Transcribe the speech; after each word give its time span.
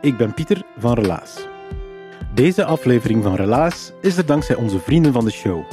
Ik 0.00 0.16
ben 0.16 0.34
Pieter 0.34 0.62
van 0.78 0.94
Relaas. 0.94 1.46
Deze 2.34 2.64
aflevering 2.64 3.22
van 3.22 3.34
Relaas 3.34 3.92
is 4.00 4.16
er 4.16 4.26
dankzij 4.26 4.56
onze 4.56 4.78
vrienden 4.78 5.12
van 5.12 5.24
de 5.24 5.30
show. 5.30 5.64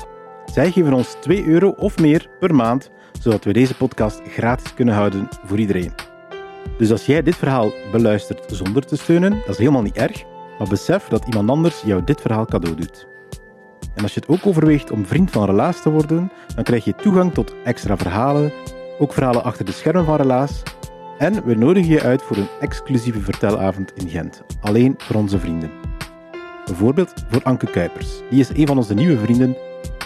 Zij 0.45 0.71
geven 0.71 0.93
ons 0.93 1.15
2 1.19 1.45
euro 1.45 1.69
of 1.69 1.99
meer 1.99 2.29
per 2.39 2.55
maand, 2.55 2.89
zodat 3.19 3.43
we 3.43 3.53
deze 3.53 3.75
podcast 3.75 4.21
gratis 4.27 4.73
kunnen 4.73 4.93
houden 4.95 5.27
voor 5.45 5.59
iedereen. 5.59 5.93
Dus 6.77 6.91
als 6.91 7.05
jij 7.05 7.23
dit 7.23 7.35
verhaal 7.35 7.71
beluistert 7.91 8.43
zonder 8.55 8.85
te 8.85 8.97
steunen, 8.97 9.31
dat 9.31 9.49
is 9.49 9.57
helemaal 9.57 9.81
niet 9.81 9.97
erg, 9.97 10.23
maar 10.57 10.67
besef 10.67 11.07
dat 11.07 11.25
iemand 11.25 11.49
anders 11.49 11.81
jou 11.81 12.03
dit 12.03 12.21
verhaal 12.21 12.45
cadeau 12.45 12.75
doet. 12.75 13.07
En 13.95 14.03
als 14.03 14.13
je 14.13 14.19
het 14.19 14.29
ook 14.29 14.45
overweegt 14.45 14.91
om 14.91 15.05
vriend 15.05 15.31
van 15.31 15.45
Relaas 15.45 15.81
te 15.81 15.89
worden, 15.89 16.31
dan 16.55 16.63
krijg 16.63 16.85
je 16.85 16.95
toegang 16.95 17.33
tot 17.33 17.53
extra 17.63 17.97
verhalen, 17.97 18.53
ook 18.99 19.13
verhalen 19.13 19.43
achter 19.43 19.65
de 19.65 19.71
schermen 19.71 20.05
van 20.05 20.15
Relaas 20.15 20.63
en 21.17 21.45
we 21.45 21.55
nodigen 21.55 21.91
je 21.91 22.01
uit 22.01 22.21
voor 22.21 22.37
een 22.37 22.47
exclusieve 22.59 23.21
vertelavond 23.21 23.93
in 23.93 24.09
Gent. 24.09 24.43
Alleen 24.61 24.95
voor 24.97 25.15
onze 25.15 25.39
vrienden. 25.39 25.71
Bijvoorbeeld 26.65 27.13
voor 27.29 27.43
Anke 27.43 27.69
Kuipers. 27.69 28.21
Die 28.29 28.39
is 28.39 28.49
een 28.49 28.67
van 28.67 28.77
onze 28.77 28.93
nieuwe 28.93 29.17
vrienden 29.17 29.57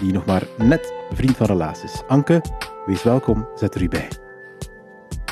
die 0.02 0.14
nog 0.14 0.26
maar 0.26 0.48
net 0.58 0.94
vriend 1.12 1.38
van 1.38 1.46
Relaas 1.46 1.84
is. 1.84 2.02
Anke, 2.08 2.42
wees 2.86 3.04
welkom, 3.04 3.48
zet 3.56 3.76
er 3.76 3.82
u 3.82 3.88
bij. 3.88 4.08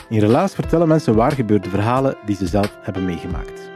In 0.09 0.19
Relaas 0.19 0.53
vertellen 0.53 0.87
mensen 0.87 1.15
waar 1.15 1.31
gebeurde 1.31 1.69
verhalen 1.69 2.17
die 2.25 2.35
ze 2.35 2.47
zelf 2.47 2.77
hebben 2.81 3.05
meegemaakt. 3.05 3.71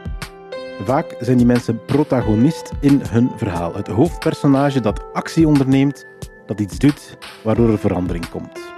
Vaak 0.84 1.16
zijn 1.18 1.36
die 1.36 1.46
mensen 1.46 1.84
protagonist 1.84 2.72
in 2.80 3.02
hun 3.08 3.30
verhaal. 3.36 3.74
Het 3.74 3.86
hoofdpersonage 3.88 4.80
dat 4.80 5.12
actie 5.12 5.46
onderneemt, 5.46 6.06
dat 6.46 6.60
iets 6.60 6.78
doet 6.78 7.16
waardoor 7.42 7.70
er 7.70 7.78
verandering 7.78 8.28
komt. 8.28 8.73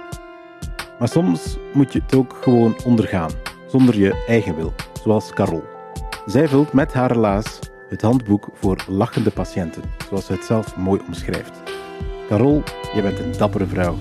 Maar 0.99 1.07
soms 1.07 1.57
moet 1.73 1.93
je 1.93 2.01
het 2.01 2.15
ook 2.15 2.37
gewoon 2.41 2.75
ondergaan, 2.85 3.31
zonder 3.67 3.97
je 3.97 4.23
eigen 4.27 4.55
wil, 4.55 4.73
zoals 5.03 5.33
Carol. 5.33 5.63
Zij 6.25 6.47
vult 6.47 6.73
met 6.73 6.93
haar 6.93 7.11
relaas 7.11 7.59
het 7.89 8.01
handboek 8.01 8.49
voor 8.53 8.85
lachende 8.87 9.31
patiënten, 9.31 9.83
zoals 10.09 10.25
ze 10.25 10.33
het 10.33 10.43
zelf 10.43 10.77
mooi 10.77 11.01
omschrijft. 11.07 11.61
Carol, 12.27 12.63
je 12.93 13.01
bent 13.01 13.19
een 13.19 13.37
dappere 13.37 13.65
vrouw. 13.65 13.95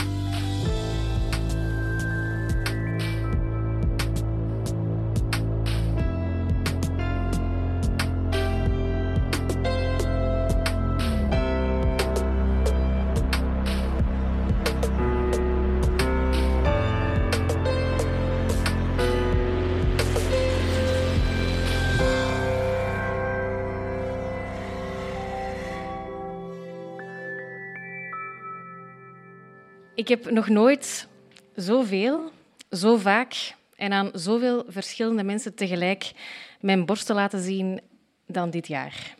Ik 30.06 30.22
heb 30.22 30.30
nog 30.30 30.48
nooit 30.48 31.08
zoveel, 31.54 32.30
zo 32.70 32.96
vaak 32.96 33.54
en 33.76 33.92
aan 33.92 34.10
zoveel 34.12 34.64
verschillende 34.68 35.22
mensen 35.22 35.54
tegelijk 35.54 36.12
mijn 36.60 36.84
borsten 36.84 37.14
laten 37.14 37.40
zien 37.40 37.80
dan 38.26 38.50
dit 38.50 38.66
jaar. 38.66 39.14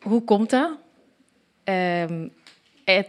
Hoe 0.00 0.22
komt 0.22 0.50
dat? 0.50 0.70
Ehm, 1.64 2.28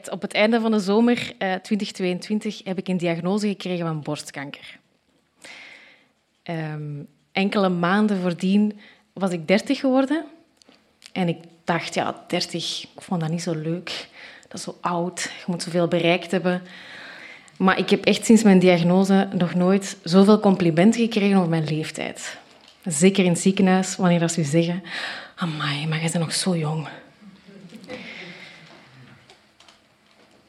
op 0.10 0.22
het 0.22 0.34
einde 0.34 0.60
van 0.60 0.72
de 0.72 0.80
zomer 0.80 1.34
eh, 1.38 1.54
2022 1.54 2.62
heb 2.64 2.78
ik 2.78 2.88
een 2.88 2.98
diagnose 2.98 3.48
gekregen 3.48 3.86
van 3.86 4.02
borstkanker. 4.02 4.80
Ehm, 6.44 7.04
enkele 7.32 7.70
maanden 7.70 8.22
voordien 8.22 8.80
was 9.14 9.32
ik 9.32 9.48
30 9.48 9.80
geworden. 9.80 10.26
En 11.12 11.28
ik 11.28 11.38
dacht, 11.64 11.94
ja, 11.94 12.24
30, 12.28 12.88
ik 12.96 13.02
vond 13.02 13.22
dat 13.22 13.30
niet 13.30 13.42
zo 13.42 13.54
leuk. 13.54 14.08
Zo 14.58 14.78
oud, 14.82 15.22
je 15.22 15.44
moet 15.48 15.64
zoveel 15.64 15.88
bereikt 15.88 16.32
hebben. 16.32 16.62
Maar 17.58 17.78
ik 17.78 17.90
heb 17.90 18.06
echt 18.06 18.26
sinds 18.26 18.44
mijn 18.44 18.60
diagnose 18.60 19.28
nog 19.38 19.54
nooit 19.54 19.98
zoveel 20.04 20.40
complimenten 20.40 21.02
gekregen 21.02 21.38
over 21.38 21.50
mijn 21.50 21.64
leeftijd. 21.64 22.38
Zeker 22.86 23.24
in 23.24 23.30
het 23.30 23.40
ziekenhuis, 23.40 23.96
wanneer 23.96 24.20
dat 24.20 24.32
ze 24.32 24.44
zeggen... 24.44 24.84
Amai, 25.36 25.88
maar 25.88 26.00
jij 26.00 26.10
bent 26.12 26.24
nog 26.24 26.34
zo 26.34 26.56
jong. 26.56 26.88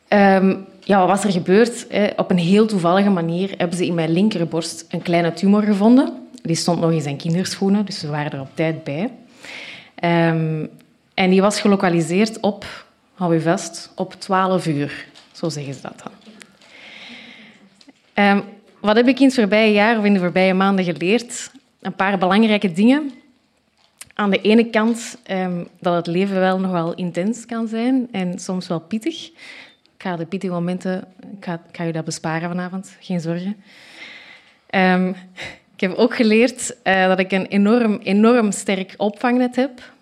Ehm, 0.09 0.57
ja, 0.81 0.99
wat 0.99 1.09
was 1.09 1.25
er 1.25 1.31
gebeurd? 1.31 1.87
Op 2.17 2.31
een 2.31 2.39
heel 2.39 2.67
toevallige 2.67 3.11
manier 3.11 3.55
hebben 3.57 3.77
ze 3.77 3.87
in 3.87 3.95
mijn 3.95 4.13
linkerborst 4.13 4.87
een 4.89 5.03
kleine 5.03 5.33
tumor 5.33 5.63
gevonden. 5.63 6.29
Die 6.43 6.57
stond 6.57 6.81
nog 6.81 6.93
in 6.93 7.01
zijn 7.01 7.17
kinderschoenen, 7.17 7.85
dus 7.85 7.99
ze 7.99 8.09
waren 8.09 8.33
er 8.33 8.41
op 8.41 8.51
tijd 8.55 8.85
bij. 8.85 9.11
Ehm, 9.95 10.67
en 11.15 11.31
die 11.31 11.41
was 11.41 11.61
gelokaliseerd 11.61 12.41
op, 12.41 12.87
hou 13.17 13.35
je 13.35 13.41
vast, 13.41 13.93
op 13.95 14.15
12 14.15 14.67
uur. 14.67 15.07
Zo 15.33 15.49
zeggen 15.49 15.75
ze 15.75 15.83
dat 15.83 16.03
dan. 16.03 16.13
Ehm, 18.15 18.41
wat 18.81 18.97
heb 18.97 19.09
ik 19.09 19.19
in 19.19 19.27
het 19.27 19.35
voorbije 19.35 19.73
jaar 19.73 19.99
of 19.99 20.05
in 20.05 20.13
de 20.13 20.19
voorbije 20.19 20.55
maanden 20.55 20.85
geleerd? 20.85 21.51
Een 21.81 21.95
paar 21.95 22.19
belangrijke 22.19 22.73
dingen. 22.73 23.13
Aan 24.15 24.31
de 24.31 24.41
ene 24.41 24.71
kant 24.71 25.19
ehm, 25.23 25.65
dat 25.81 25.95
het 25.95 26.07
leven 26.07 26.41
wel 26.41 26.61
nog 26.61 26.71
wel 26.71 26.95
intens 26.95 27.47
kan 27.47 27.69
zijn 27.69 28.09
en 28.13 28.39
soms 28.39 28.69
wel 28.69 28.81
pittig. 28.81 29.27
Ik 29.95 30.03
ga 30.03 30.17
de 30.17 30.27
pittige 30.27 30.53
momenten, 30.53 31.05
ik 31.39 31.45
ga, 31.73 31.83
je 31.85 31.93
dat 31.93 32.05
besparen 32.05 32.49
vanavond, 32.49 32.97
geen 33.01 33.21
zorgen. 33.21 33.57
Ehm, 34.67 35.09
ik 35.75 35.81
heb 35.81 35.95
ook 35.95 36.17
geleerd 36.17 36.77
eh, 36.83 37.07
dat 37.07 37.19
ik 37.19 37.33
een 37.33 37.47
enorm, 37.47 37.99
enorm 38.03 38.53
sterk 38.53 38.95
opvangnet 38.97 39.57
heb 39.57 39.95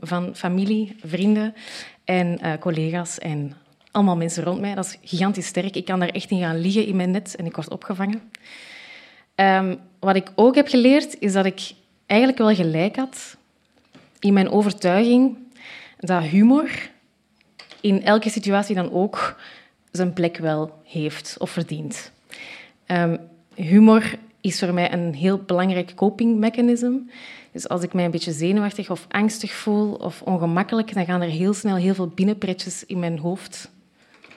van 0.00 0.34
familie, 0.34 0.96
vrienden 1.04 1.54
en 2.06 2.38
eh, 2.38 2.58
collega's 2.58 3.18
en 3.18 3.56
allemaal 3.90 4.16
mensen 4.16 4.44
rond 4.44 4.60
mij. 4.60 4.74
Dat 4.74 4.84
is 4.84 4.98
gigantisch 5.10 5.46
sterk. 5.46 5.76
Ik 5.76 5.84
kan 5.84 6.00
daar 6.00 6.08
echt 6.08 6.30
in 6.30 6.38
gaan 6.38 6.58
liggen 6.58 6.86
in 6.86 6.96
mijn 6.96 7.10
net 7.10 7.36
en 7.36 7.46
ik 7.46 7.56
word 7.56 7.70
opgevangen. 7.70 8.30
Ehm, 9.34 9.76
wat 9.98 10.16
ik 10.16 10.32
ook 10.34 10.54
heb 10.54 10.68
geleerd, 10.68 11.18
is 11.18 11.32
dat 11.32 11.44
ik 11.44 11.72
eigenlijk 12.06 12.38
wel 12.38 12.54
gelijk 12.54 12.96
had 12.96 13.36
in 14.18 14.32
mijn 14.32 14.50
overtuiging 14.50 15.36
dat 15.98 16.22
humor 16.22 16.90
in 17.80 18.04
elke 18.04 18.30
situatie 18.30 18.74
dan 18.74 18.92
ook 18.92 19.40
zijn 19.90 20.12
plek 20.12 20.36
wel 20.36 20.80
heeft 20.84 21.36
of 21.38 21.50
verdient. 21.50 22.12
Ehm, 22.86 23.16
humor 23.54 24.18
is 24.46 24.58
voor 24.58 24.74
mij 24.74 24.92
een 24.92 25.14
heel 25.14 25.38
belangrijk 25.38 25.94
copingmechanisme. 25.94 27.00
Dus 27.52 27.68
als 27.68 27.82
ik 27.82 27.92
mij 27.92 28.04
een 28.04 28.10
beetje 28.10 28.32
zenuwachtig 28.32 28.90
of 28.90 29.06
angstig 29.08 29.52
voel 29.52 29.94
of 29.94 30.22
ongemakkelijk, 30.22 30.94
dan 30.94 31.04
gaan 31.04 31.22
er 31.22 31.28
heel 31.28 31.54
snel 31.54 31.76
heel 31.76 31.94
veel 31.94 32.08
binnenpretjes 32.08 32.84
in 32.86 32.98
mijn 32.98 33.18
hoofd 33.18 33.70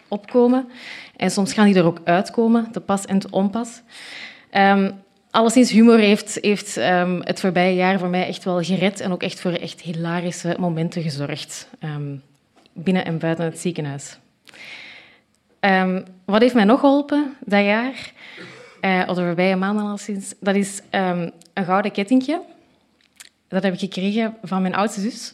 opkomen. 0.08 0.70
En 1.16 1.32
soms 1.32 1.54
gaan 1.54 1.66
die 1.66 1.76
er 1.76 1.86
ook 1.86 2.00
uitkomen, 2.04 2.72
te 2.72 2.80
pas 2.80 3.06
en 3.06 3.20
te 3.20 3.28
onpas. 3.32 3.82
Um, 4.54 4.92
alleszins, 5.32 5.72
humor 5.72 5.98
heeft, 5.98 6.38
heeft 6.42 6.78
um, 6.78 7.22
het 7.24 7.40
voorbije 7.40 7.76
jaar 7.76 8.00
voor 8.00 8.10
mij 8.10 8.28
echt 8.28 8.44
wel 8.44 8.62
gered 8.62 9.00
en 9.00 9.12
ook 9.12 9.24
echt 9.24 9.42
voor 9.42 9.52
echt 9.52 9.82
hilarische 9.82 10.56
momenten 10.60 11.02
gezorgd. 11.02 11.70
Um, 11.84 12.22
binnen 12.74 13.06
en 13.06 13.18
buiten 13.18 13.46
het 13.46 13.60
ziekenhuis. 13.60 14.18
Wat 16.26 16.42
heeft 16.42 16.54
mij 16.54 16.64
nog 16.64 16.80
geholpen 16.80 17.36
dat 17.46 17.64
jaar, 17.64 18.12
uh, 18.82 19.04
of 19.08 19.16
de 19.16 19.22
voorbije 19.22 19.56
maanden 19.56 19.86
alleszins, 19.86 20.34
dat 20.40 20.56
is 20.56 20.82
um, 20.92 21.32
een 21.54 21.66
gouden 21.66 21.92
kettingje 21.92 22.42
dat 23.50 23.64
heb 23.64 23.74
ik 23.74 23.80
gekregen 23.80 24.36
van 24.44 24.62
mijn 24.62 24.76
oudste 24.76 25.02
zus. 25.02 25.34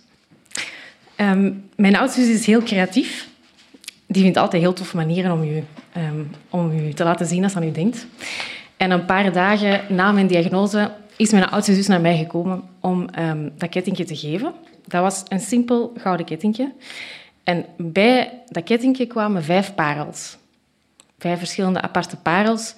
Ehm, 1.15 1.53
mijn 1.75 1.95
oudste 1.95 2.23
zus 2.23 2.35
is 2.39 2.45
heel 2.45 2.63
creatief. 2.63 3.29
Die 4.07 4.23
vindt 4.23 4.37
altijd 4.37 4.61
heel 4.61 4.73
toffe 4.73 4.95
manieren 4.95 5.31
om 5.31 5.43
u, 5.43 5.63
ehm, 5.93 6.23
om 6.49 6.71
u 6.71 6.93
te 6.93 7.03
laten 7.03 7.25
zien 7.25 7.43
als 7.43 7.55
aan 7.55 7.63
u 7.63 7.71
denkt. 7.71 8.07
En 8.77 8.91
een 8.91 9.05
paar 9.05 9.31
dagen 9.31 9.95
na 9.95 10.11
mijn 10.11 10.27
diagnose 10.27 10.91
is 11.15 11.31
mijn 11.31 11.49
oudste 11.49 11.73
zus 11.73 11.87
naar 11.87 12.01
mij 12.01 12.17
gekomen 12.17 12.63
om 12.79 13.07
dat 13.57 13.69
kettingje 13.69 14.03
te 14.03 14.15
geven. 14.15 14.53
Dat 14.87 15.01
was 15.01 15.23
een 15.27 15.39
simpel 15.39 15.93
gouden 15.97 16.25
kettingje. 16.25 16.73
En 17.43 17.65
bij 17.77 18.41
dat 18.47 18.63
kettingje 18.63 19.05
kwamen 19.05 19.43
vijf 19.43 19.75
parels. 19.75 20.37
Vijf 21.19 21.37
verschillende 21.37 21.81
aparte 21.81 22.17
parels 22.17 22.75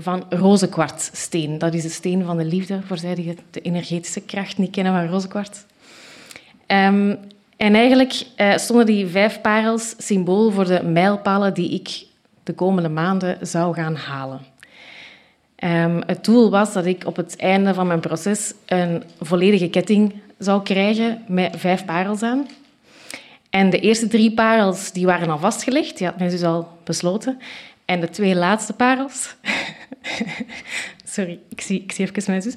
van 0.00 0.24
rozenkwartsteen. 0.28 1.58
Dat 1.58 1.74
is 1.74 1.82
de 1.82 1.88
steen 1.88 2.24
van 2.24 2.36
de 2.36 2.44
liefde, 2.44 2.80
voor 2.86 2.98
zij 2.98 3.14
die 3.14 3.36
de 3.50 3.60
energetische 3.60 4.20
kracht 4.20 4.58
niet 4.58 4.70
kennen 4.70 4.92
van 4.92 5.08
rozenkwarts. 5.08 5.64
Um, 6.66 7.18
en 7.56 7.74
eigenlijk 7.74 8.22
uh, 8.36 8.56
stonden 8.56 8.86
die 8.86 9.06
vijf 9.06 9.40
parels 9.40 9.94
symbool 9.98 10.50
voor 10.50 10.64
de 10.64 10.82
mijlpalen 10.82 11.54
die 11.54 11.70
ik 11.70 12.06
de 12.42 12.52
komende 12.52 12.88
maanden 12.88 13.46
zou 13.46 13.74
gaan 13.74 13.96
halen. 13.96 14.40
Um, 15.64 16.02
het 16.06 16.24
doel 16.24 16.50
was 16.50 16.72
dat 16.72 16.86
ik 16.86 17.06
op 17.06 17.16
het 17.16 17.36
einde 17.36 17.74
van 17.74 17.86
mijn 17.86 18.00
proces 18.00 18.54
een 18.66 19.02
volledige 19.20 19.68
ketting 19.68 20.14
zou 20.38 20.62
krijgen 20.62 21.22
met 21.26 21.54
vijf 21.56 21.84
parels 21.84 22.22
aan. 22.22 22.46
En 23.50 23.70
de 23.70 23.80
eerste 23.80 24.08
drie 24.08 24.34
parels 24.34 24.92
die 24.92 25.06
waren 25.06 25.30
al 25.30 25.38
vastgelegd, 25.38 25.98
die 25.98 26.06
had 26.06 26.18
men 26.18 26.30
dus 26.30 26.42
al 26.42 26.68
besloten. 26.84 27.38
En 27.84 28.00
de 28.00 28.10
twee 28.10 28.34
laatste 28.34 28.72
parels... 28.72 29.34
Sorry, 31.14 31.38
ik 31.48 31.60
zie, 31.60 31.82
ik 31.82 31.92
zie 31.92 32.06
even 32.06 32.22
mijn 32.26 32.42
zus. 32.42 32.54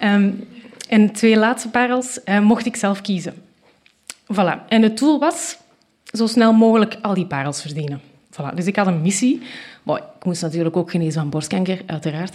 Um, 0.00 0.48
en 0.88 1.12
twee 1.12 1.36
laatste 1.36 1.68
parels 1.68 2.18
uh, 2.24 2.40
mocht 2.40 2.66
ik 2.66 2.76
zelf 2.76 3.00
kiezen. 3.00 3.34
Voilà. 4.32 4.68
En 4.68 4.82
het 4.82 4.98
doel 4.98 5.18
was 5.18 5.56
zo 6.04 6.26
snel 6.26 6.52
mogelijk 6.52 6.96
al 7.02 7.14
die 7.14 7.26
parels 7.26 7.60
verdienen. 7.60 8.00
Voilà. 8.30 8.54
Dus 8.54 8.66
ik 8.66 8.76
had 8.76 8.86
een 8.86 9.02
missie. 9.02 9.42
Ik 9.86 10.24
moest 10.24 10.42
natuurlijk 10.42 10.76
ook 10.76 10.90
genezen 10.90 11.20
van 11.20 11.30
borstkanker, 11.30 11.82
uiteraard. 11.86 12.34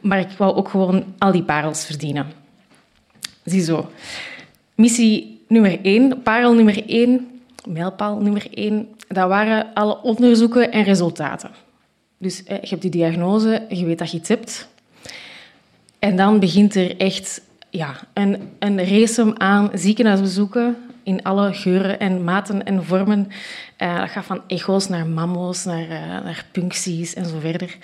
Maar 0.00 0.18
ik 0.18 0.30
wou 0.30 0.54
ook 0.54 0.68
gewoon 0.68 1.04
al 1.18 1.32
die 1.32 1.42
parels 1.42 1.84
verdienen. 1.84 2.26
Ziezo. 3.44 3.90
Missie 4.74 5.40
nummer 5.48 5.78
één, 5.82 6.22
parel 6.22 6.54
nummer 6.54 6.88
één, 6.88 7.40
mijlpaal 7.68 8.20
nummer 8.20 8.46
één, 8.54 8.88
dat 9.08 9.28
waren 9.28 9.74
alle 9.74 10.02
onderzoeken 10.02 10.72
en 10.72 10.82
resultaten. 10.82 11.50
Dus 12.22 12.42
je 12.46 12.68
hebt 12.68 12.82
die 12.82 12.90
diagnose, 12.90 13.66
je 13.68 13.84
weet 13.84 13.98
dat 13.98 14.10
je 14.10 14.16
iets 14.16 14.28
hebt. 14.28 14.68
En 15.98 16.16
dan 16.16 16.40
begint 16.40 16.74
er 16.74 16.96
echt 16.96 17.42
ja, 17.70 17.96
een, 18.12 18.50
een 18.58 18.84
race 18.84 19.38
aan 19.38 19.70
ziekenhuisbezoeken 19.74 20.76
in 21.02 21.22
alle 21.22 21.54
geuren 21.54 21.98
en 21.98 22.24
maten 22.24 22.64
en 22.64 22.84
vormen. 22.84 23.28
Uh, 23.78 23.98
dat 23.98 24.10
gaat 24.10 24.24
van 24.24 24.42
echo's 24.46 24.88
naar 24.88 25.06
mammo's, 25.06 25.64
naar, 25.64 25.82
uh, 25.82 26.24
naar 26.24 26.46
puncties 26.52 27.14
en 27.14 27.26
zo 27.26 27.38
verder. 27.38 27.76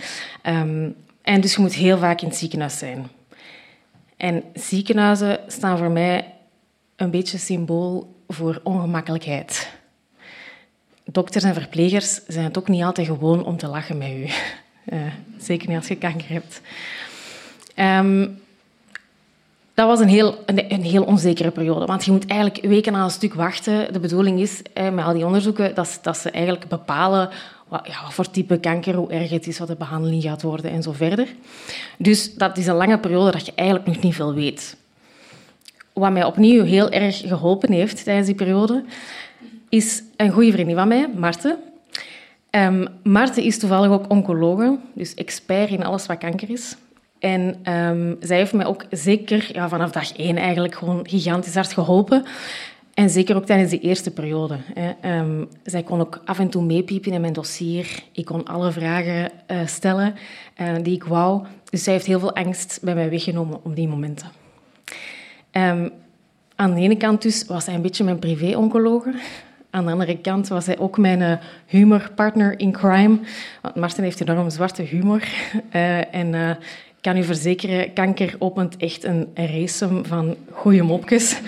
Um, 0.42 0.94
en 1.22 1.40
dus 1.40 1.54
je 1.54 1.60
moet 1.60 1.74
heel 1.74 1.98
vaak 1.98 2.20
in 2.20 2.28
het 2.28 2.36
ziekenhuis 2.36 2.78
zijn. 2.78 3.06
En 4.16 4.42
ziekenhuizen 4.54 5.38
staan 5.46 5.78
voor 5.78 5.90
mij 5.90 6.34
een 6.96 7.10
beetje 7.10 7.38
symbool 7.38 8.14
voor 8.28 8.60
ongemakkelijkheid. 8.62 9.75
Dokters 11.10 11.44
en 11.44 11.54
verplegers 11.54 12.20
zijn 12.26 12.44
het 12.44 12.58
ook 12.58 12.68
niet 12.68 12.82
altijd 12.82 13.06
gewoon 13.06 13.44
om 13.44 13.56
te 13.56 13.66
lachen 13.66 13.98
met 13.98 14.08
u. 14.08 14.26
Uh, 14.92 15.00
zeker 15.38 15.68
niet 15.68 15.76
als 15.76 15.88
je 15.88 15.96
kanker 15.96 16.28
hebt. 16.28 16.60
Um, 17.76 18.44
dat 19.74 19.86
was 19.86 20.00
een 20.00 20.08
heel, 20.08 20.38
een, 20.46 20.72
een, 20.72 20.82
heel 20.82 21.04
onzekere 21.04 21.50
periode. 21.50 21.86
Want 21.86 22.04
je 22.04 22.12
moet 22.12 22.26
eigenlijk 22.26 22.66
weken 22.66 22.94
aan 22.94 23.04
een 23.04 23.10
stuk 23.10 23.34
wachten. 23.34 23.92
De 23.92 24.00
bedoeling 24.00 24.40
is 24.40 24.62
eh, 24.72 24.90
met 24.90 25.04
al 25.04 25.12
die 25.12 25.26
onderzoeken 25.26 25.74
dat, 25.74 25.98
dat 26.02 26.16
ze 26.16 26.30
eigenlijk 26.30 26.68
bepalen 26.68 27.30
wat, 27.68 27.86
ja, 27.86 28.02
wat 28.02 28.14
voor 28.14 28.30
type 28.30 28.58
kanker, 28.60 28.94
hoe 28.94 29.10
erg 29.10 29.30
het 29.30 29.46
is, 29.46 29.58
wat 29.58 29.68
de 29.68 29.76
behandeling 29.76 30.22
gaat 30.22 30.42
worden 30.42 30.70
en 30.70 30.82
zo 30.82 30.92
verder. 30.92 31.28
Dus 31.98 32.34
dat 32.34 32.58
is 32.58 32.66
een 32.66 32.74
lange 32.74 32.98
periode 32.98 33.30
dat 33.30 33.46
je 33.46 33.52
eigenlijk 33.54 33.88
nog 33.88 34.00
niet 34.00 34.14
veel 34.14 34.34
weet. 34.34 34.76
Wat 35.92 36.12
mij 36.12 36.24
opnieuw 36.24 36.64
heel 36.64 36.90
erg 36.90 37.16
geholpen 37.16 37.72
heeft 37.72 38.04
tijdens 38.04 38.26
die 38.26 38.36
periode, 38.36 38.84
is 39.68 40.02
een 40.16 40.30
goede 40.30 40.52
vriendin 40.52 40.76
van 40.76 40.88
mij, 40.88 41.08
Marten. 41.16 41.56
Um, 42.50 42.86
Marten 43.02 43.42
is 43.42 43.58
toevallig 43.58 43.90
ook 43.90 44.10
oncologe, 44.10 44.78
dus 44.92 45.14
expert 45.14 45.70
in 45.70 45.84
alles 45.84 46.06
wat 46.06 46.18
kanker 46.18 46.50
is. 46.50 46.76
En 47.18 47.72
um, 47.72 48.16
zij 48.20 48.36
heeft 48.36 48.52
mij 48.52 48.66
ook 48.66 48.84
zeker 48.90 49.48
ja, 49.52 49.68
vanaf 49.68 49.90
dag 49.90 50.16
één 50.16 50.36
eigenlijk 50.36 50.74
gewoon 50.74 51.08
gigantisch 51.08 51.54
hard 51.54 51.72
geholpen. 51.72 52.24
En 52.94 53.10
zeker 53.10 53.36
ook 53.36 53.46
tijdens 53.46 53.70
die 53.70 53.80
eerste 53.80 54.10
periode. 54.10 54.58
Hè. 54.74 55.18
Um, 55.18 55.48
zij 55.64 55.82
kon 55.82 56.00
ook 56.00 56.20
af 56.24 56.38
en 56.38 56.48
toe 56.48 56.62
meepiepen 56.62 57.12
in 57.12 57.20
mijn 57.20 57.32
dossier. 57.32 58.02
Ik 58.12 58.24
kon 58.24 58.44
alle 58.44 58.72
vragen 58.72 59.30
uh, 59.50 59.66
stellen 59.66 60.14
uh, 60.60 60.74
die 60.82 60.94
ik 60.94 61.04
wou. 61.04 61.46
Dus 61.70 61.82
zij 61.82 61.92
heeft 61.92 62.06
heel 62.06 62.20
veel 62.20 62.34
angst 62.34 62.78
bij 62.82 62.94
mij 62.94 63.10
weggenomen 63.10 63.60
op 63.62 63.76
die 63.76 63.88
momenten. 63.88 64.28
Aan 66.56 66.74
de 66.74 66.80
ene 66.80 66.96
kant 66.96 67.22
dus 67.22 67.46
was 67.46 67.64
zij 67.64 67.74
een 67.74 67.82
beetje 67.82 68.04
mijn 68.04 68.18
privé-oncologe. 68.18 69.14
Aan 69.76 69.84
de 69.84 69.90
andere 69.90 70.18
kant 70.18 70.48
was 70.48 70.66
hij 70.66 70.78
ook 70.78 70.98
mijn 70.98 71.20
uh, 71.20 71.32
humorpartner 71.66 72.60
in 72.60 72.72
crime. 72.72 73.18
Want 73.62 73.74
Martin 73.74 74.04
heeft 74.04 74.20
enorm 74.20 74.50
zwarte 74.50 74.82
humor. 74.82 75.22
Uh, 75.74 76.14
en 76.14 76.58
kan 77.00 77.16
u 77.16 77.24
verzekeren, 77.24 77.92
kanker 77.92 78.34
opent 78.38 78.76
echt 78.76 79.04
een 79.04 79.28
race 79.34 79.88
van 80.02 80.36
goede 80.50 80.82
mopjes. 80.82 81.40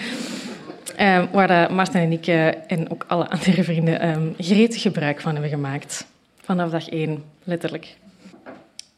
Waar 1.33 1.73
Martin 1.73 2.01
en 2.01 2.13
ik 2.13 2.27
uh, 2.27 2.47
en 2.47 2.91
ook 2.91 3.05
alle 3.09 3.29
andere 3.29 3.65
vrienden 3.65 4.09
um, 4.09 4.35
gretig 4.39 4.83
gebruik 4.83 5.21
van 5.21 5.33
hebben 5.33 5.51
gemaakt. 5.51 6.07
Vanaf 6.41 6.71
dag 6.71 6.89
één, 6.89 7.23
letterlijk. 7.45 7.97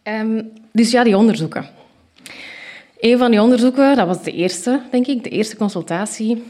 Um, 0.03 0.51
dus 0.73 0.91
ja, 0.91 1.05
die 1.05 1.17
onderzoeken. 1.17 1.67
Een 3.01 3.19
van 3.19 3.31
die 3.31 3.43
onderzoeken, 3.43 3.97
dat 3.97 4.07
was 4.07 4.23
de 4.23 4.33
eerste, 4.33 4.81
denk 4.91 5.07
ik, 5.07 5.25
de 5.25 5.31
eerste 5.31 5.57
consultatie. 5.57 6.45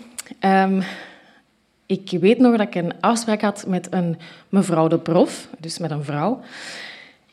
Ik 1.90 2.20
weet 2.20 2.38
nog 2.38 2.56
dat 2.56 2.66
ik 2.66 2.74
een 2.74 3.00
afspraak 3.00 3.40
had 3.40 3.64
met 3.66 3.86
een 3.90 4.18
mevrouw 4.48 4.88
de 4.88 4.98
prof, 4.98 5.48
dus 5.58 5.78
met 5.78 5.90
een 5.90 6.04
vrouw. 6.04 6.40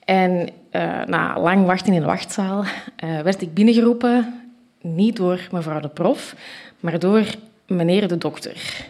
En 0.05 0.49
uh, 0.71 1.03
na 1.05 1.39
lang 1.39 1.65
wachten 1.65 1.93
in 1.93 1.99
de 1.99 2.05
wachtzaal 2.05 2.63
uh, 2.63 3.21
werd 3.21 3.41
ik 3.41 3.53
binnengeroepen, 3.53 4.41
niet 4.81 5.15
door 5.15 5.47
mevrouw 5.51 5.79
de 5.79 5.87
prof, 5.87 6.35
maar 6.79 6.99
door 6.99 7.25
meneer 7.67 8.07
de 8.07 8.17
dokter. 8.17 8.85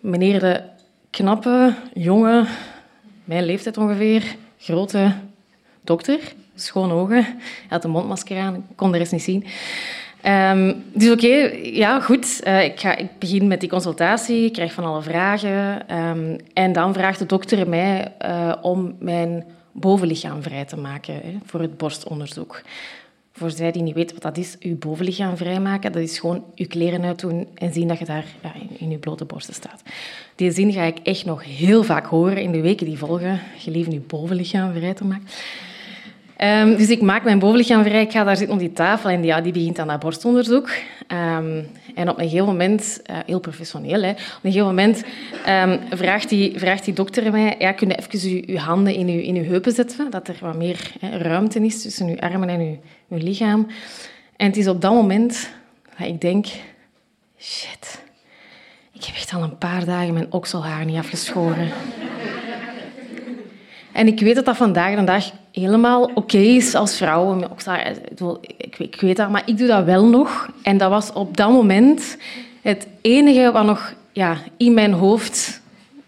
Meneer 0.00 0.40
de 0.40 0.62
knappe, 1.10 1.74
jonge, 1.94 2.46
mijn 3.24 3.44
leeftijd 3.44 3.76
ongeveer, 3.76 4.36
grote 4.58 5.12
dokter, 5.80 6.20
schoon 6.54 6.92
ogen. 6.92 7.24
Hij 7.24 7.36
had 7.68 7.84
een 7.84 7.90
mondmasker 7.90 8.38
aan, 8.38 8.54
ik 8.54 8.76
kon 8.76 8.92
de 8.92 8.98
rest 8.98 9.12
niet 9.12 9.22
zien. 9.22 9.44
Um, 10.26 10.84
dus 10.94 11.10
oké, 11.10 11.50
ja, 11.62 12.00
goed. 12.00 12.40
Uh, 12.46 12.64
ik, 12.64 12.80
ga, 12.80 12.96
ik 12.96 13.18
begin 13.18 13.46
met 13.46 13.60
die 13.60 13.68
consultatie, 13.68 14.44
ik 14.44 14.52
krijg 14.52 14.72
van 14.72 14.84
alle 14.84 15.02
vragen. 15.02 15.96
Um, 15.96 16.36
en 16.52 16.72
dan 16.72 16.92
vraagt 16.92 17.18
de 17.18 17.26
dokter 17.26 17.68
mij 17.68 18.12
uh, 18.24 18.52
om 18.62 18.96
mijn 18.98 19.44
bovenlichaam 19.72 20.42
vrij 20.42 20.64
te 20.64 20.76
maken 20.76 21.14
hè, 21.14 21.38
voor 21.44 21.60
het 21.60 21.76
borstonderzoek. 21.76 22.62
Voor 23.32 23.50
zij 23.50 23.72
die 23.72 23.82
niet 23.82 23.94
weten 23.94 24.14
wat 24.14 24.34
dat 24.34 24.44
is, 24.44 24.56
uw 24.60 24.78
bovenlichaam 24.78 25.36
vrijmaken, 25.36 25.92
dat 25.92 26.02
is 26.02 26.18
gewoon 26.18 26.44
uw 26.56 26.66
kleren 26.66 27.04
uitdoen 27.04 27.48
en 27.54 27.72
zien 27.72 27.88
dat 27.88 27.98
je 27.98 28.04
daar 28.04 28.24
in, 28.78 28.90
uw 28.90 28.98
blote 28.98 29.24
borsten 29.24 29.54
staat. 29.54 29.82
Die 30.34 30.50
zin 30.50 30.72
ga 30.72 30.82
ik 30.82 30.98
echt 31.02 31.24
nog 31.24 31.44
heel 31.44 31.82
vaak 31.82 32.06
horen 32.06 32.42
in 32.42 32.52
de 32.52 32.60
weken 32.60 32.86
die 32.86 32.98
volgen. 32.98 33.40
Gelieve 33.58 33.90
uw 33.90 34.02
bovenlichaam 34.06 34.72
vrij 34.72 34.94
te 34.94 35.04
maken. 35.04 35.26
Um, 36.44 36.76
dus 36.76 36.88
ik 36.88 37.02
maak 37.02 37.24
mijn 37.24 37.38
bovenlichaam 37.38 37.84
vrij, 37.84 38.02
ik 38.02 38.10
ga 38.10 38.24
daar 38.24 38.36
zitten 38.36 38.54
op 38.54 38.60
die 38.60 38.72
tafel 38.72 39.10
en 39.10 39.24
ja, 39.24 39.40
die 39.40 39.52
begint 39.52 39.78
aan 39.78 39.86
dat 39.86 39.98
borstonderzoek. 39.98 40.70
Um, 41.08 41.68
en 41.94 42.08
op 42.08 42.18
een 42.18 42.24
gegeven 42.24 42.46
moment, 42.46 43.00
uh, 43.10 43.16
heel 43.26 43.40
professioneel, 43.40 44.02
hè, 44.02 44.10
op 44.10 44.16
een 44.42 44.52
gegeven 44.52 44.66
moment 44.66 45.04
um, 45.48 45.80
vraagt, 45.90 46.28
die, 46.28 46.58
vraagt 46.58 46.84
die 46.84 46.94
dokter 46.94 47.30
mij, 47.30 47.56
ja, 47.58 47.72
kun 47.72 47.88
je 47.88 47.96
even 47.96 48.42
uw 48.46 48.56
handen 48.56 48.94
in 48.94 49.08
uw, 49.08 49.20
in 49.20 49.36
uw 49.36 49.44
heupen 49.44 49.72
zetten, 49.72 50.10
dat 50.10 50.28
er 50.28 50.36
wat 50.40 50.56
meer 50.56 50.92
hè, 51.00 51.18
ruimte 51.18 51.60
is 51.64 51.82
tussen 51.82 52.08
uw 52.08 52.18
armen 52.18 52.48
en 52.48 52.60
uw, 52.60 52.78
uw 53.08 53.24
lichaam. 53.24 53.66
En 54.36 54.46
het 54.46 54.56
is 54.56 54.68
op 54.68 54.80
dat 54.80 54.92
moment 54.92 55.50
dat 55.98 56.06
ik 56.06 56.20
denk, 56.20 56.46
shit, 57.38 58.02
ik 58.92 59.04
heb 59.04 59.14
echt 59.14 59.32
al 59.32 59.42
een 59.42 59.58
paar 59.58 59.84
dagen 59.84 60.12
mijn 60.12 60.32
okselhaar 60.32 60.84
niet 60.84 60.98
afgeschoren. 60.98 61.68
En 63.92 64.06
ik 64.06 64.20
weet 64.20 64.34
dat 64.34 64.44
dat 64.44 64.56
vandaag 64.56 64.96
de 64.96 65.04
dag 65.04 65.30
helemaal 65.52 66.10
oké 66.14 66.38
is 66.38 66.74
als 66.74 66.96
vrouw. 66.96 67.50
Ik, 68.56 68.78
ik 68.78 69.00
weet 69.00 69.16
dat, 69.16 69.30
maar 69.30 69.42
ik 69.44 69.58
doe 69.58 69.66
dat 69.66 69.84
wel 69.84 70.06
nog. 70.06 70.48
En 70.62 70.78
dat 70.78 70.90
was 70.90 71.12
op 71.12 71.36
dat 71.36 71.50
moment 71.50 72.16
het 72.62 72.86
enige 73.00 73.52
wat 73.52 73.64
nog 73.64 73.94
ja, 74.12 74.36
in 74.56 74.74
mijn 74.74 74.92
hoofd 74.92 75.60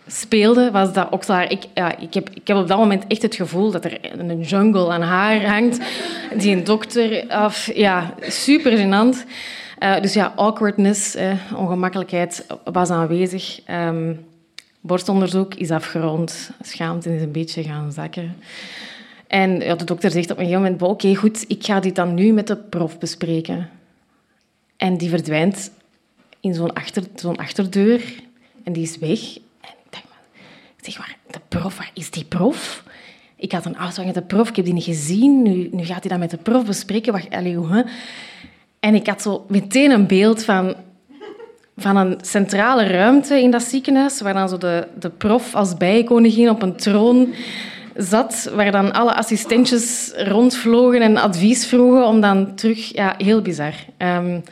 speelde, 0.06 0.70
was 0.70 0.92
dat 0.92 1.10
okselaar. 1.10 1.50
Ik, 1.50 1.62
ja, 1.74 1.98
ik, 1.98 2.14
heb, 2.14 2.30
ik 2.30 2.48
heb 2.48 2.56
op 2.56 2.68
dat 2.68 2.78
moment 2.78 3.04
echt 3.08 3.22
het 3.22 3.34
gevoel 3.34 3.70
dat 3.70 3.84
er 3.84 3.98
een 4.18 4.40
jungle 4.40 4.90
aan 4.90 5.02
haar 5.02 5.46
hangt. 5.46 5.78
Die 6.36 6.56
een 6.56 6.64
dokter 6.64 7.24
af. 7.28 7.70
Ja, 7.74 8.14
super 8.20 8.78
gênant. 8.78 9.26
Uh, 9.82 10.00
dus 10.00 10.12
ja, 10.12 10.32
awkwardness, 10.36 11.14
eh, 11.14 11.32
ongemakkelijkheid 11.56 12.46
was 12.64 12.90
aanwezig. 12.90 13.60
Um, 13.70 14.24
borstonderzoek 14.80 15.54
is 15.54 15.70
afgerond. 15.70 16.50
Schaamte 16.60 17.14
is 17.14 17.22
een 17.22 17.32
beetje 17.32 17.62
gaan 17.62 17.92
zakken. 17.92 18.36
En 19.32 19.60
ja, 19.60 19.74
de 19.74 19.84
dokter 19.84 20.10
zegt 20.10 20.30
op 20.30 20.38
een 20.38 20.44
gegeven 20.44 20.62
moment... 20.62 20.82
Oké, 20.82 21.14
goed, 21.14 21.44
ik 21.48 21.64
ga 21.64 21.80
dit 21.80 21.96
dan 21.96 22.14
nu 22.14 22.32
met 22.32 22.46
de 22.46 22.56
prof 22.56 22.98
bespreken. 22.98 23.70
En 24.76 24.96
die 24.96 25.08
verdwijnt 25.08 25.70
in 26.40 26.54
zo'n 26.54 26.72
achter, 26.72 27.02
achterdeur. 27.36 28.02
En 28.64 28.72
die 28.72 28.82
is 28.82 28.98
weg. 28.98 29.36
En 29.60 29.74
ik 29.90 30.02
ik 30.76 30.84
zeg, 30.84 30.96
waar, 30.96 31.16
de 31.30 31.40
prof, 31.48 31.76
waar 31.76 31.90
is 31.94 32.10
die 32.10 32.24
prof? 32.24 32.84
Ik 33.36 33.52
had 33.52 33.64
een 33.64 33.78
afspraak 33.78 34.06
met 34.06 34.14
de 34.14 34.22
prof, 34.22 34.48
ik 34.48 34.56
heb 34.56 34.64
die 34.64 34.74
niet 34.74 34.84
gezien. 34.84 35.42
Nu, 35.42 35.68
nu 35.70 35.84
gaat 35.84 36.00
hij 36.00 36.10
dat 36.10 36.18
met 36.18 36.30
de 36.30 36.36
prof 36.36 36.64
bespreken. 36.64 37.12
Wacht, 37.12 37.30
allez, 37.30 37.54
hoe, 37.54 37.86
En 38.80 38.94
ik 38.94 39.06
had 39.06 39.22
zo 39.22 39.44
meteen 39.48 39.90
een 39.90 40.06
beeld 40.06 40.44
van, 40.44 40.74
van 41.76 41.96
een 41.96 42.18
centrale 42.20 42.86
ruimte 42.86 43.40
in 43.40 43.50
dat 43.50 43.62
ziekenhuis, 43.62 44.20
waar 44.20 44.34
dan 44.34 44.48
zo 44.48 44.58
de, 44.58 44.88
de 44.98 45.10
prof 45.10 45.54
als 45.54 45.76
bijenkoningin 45.76 46.50
op 46.50 46.62
een 46.62 46.76
troon 46.76 47.34
zat, 47.96 48.50
waar 48.54 48.70
dan 48.70 48.92
alle 48.92 49.14
assistentjes 49.14 50.12
rondvlogen 50.16 51.00
en 51.00 51.16
advies 51.16 51.66
vroegen 51.66 52.06
om 52.06 52.20
dan 52.20 52.54
terug... 52.54 52.94
Ja, 52.94 53.14
heel 53.18 53.42
bizar. 53.42 53.74
Um, 53.98 54.42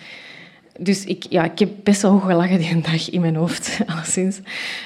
dus 0.78 1.04
ik, 1.04 1.26
ja, 1.28 1.44
ik 1.44 1.58
heb 1.58 1.70
best 1.82 2.02
wel 2.02 2.10
hoog 2.10 2.24
gelachen 2.24 2.58
die 2.58 2.80
dag 2.80 3.10
in 3.10 3.20
mijn 3.20 3.36
hoofd, 3.36 3.78
alleszins. 3.92 4.40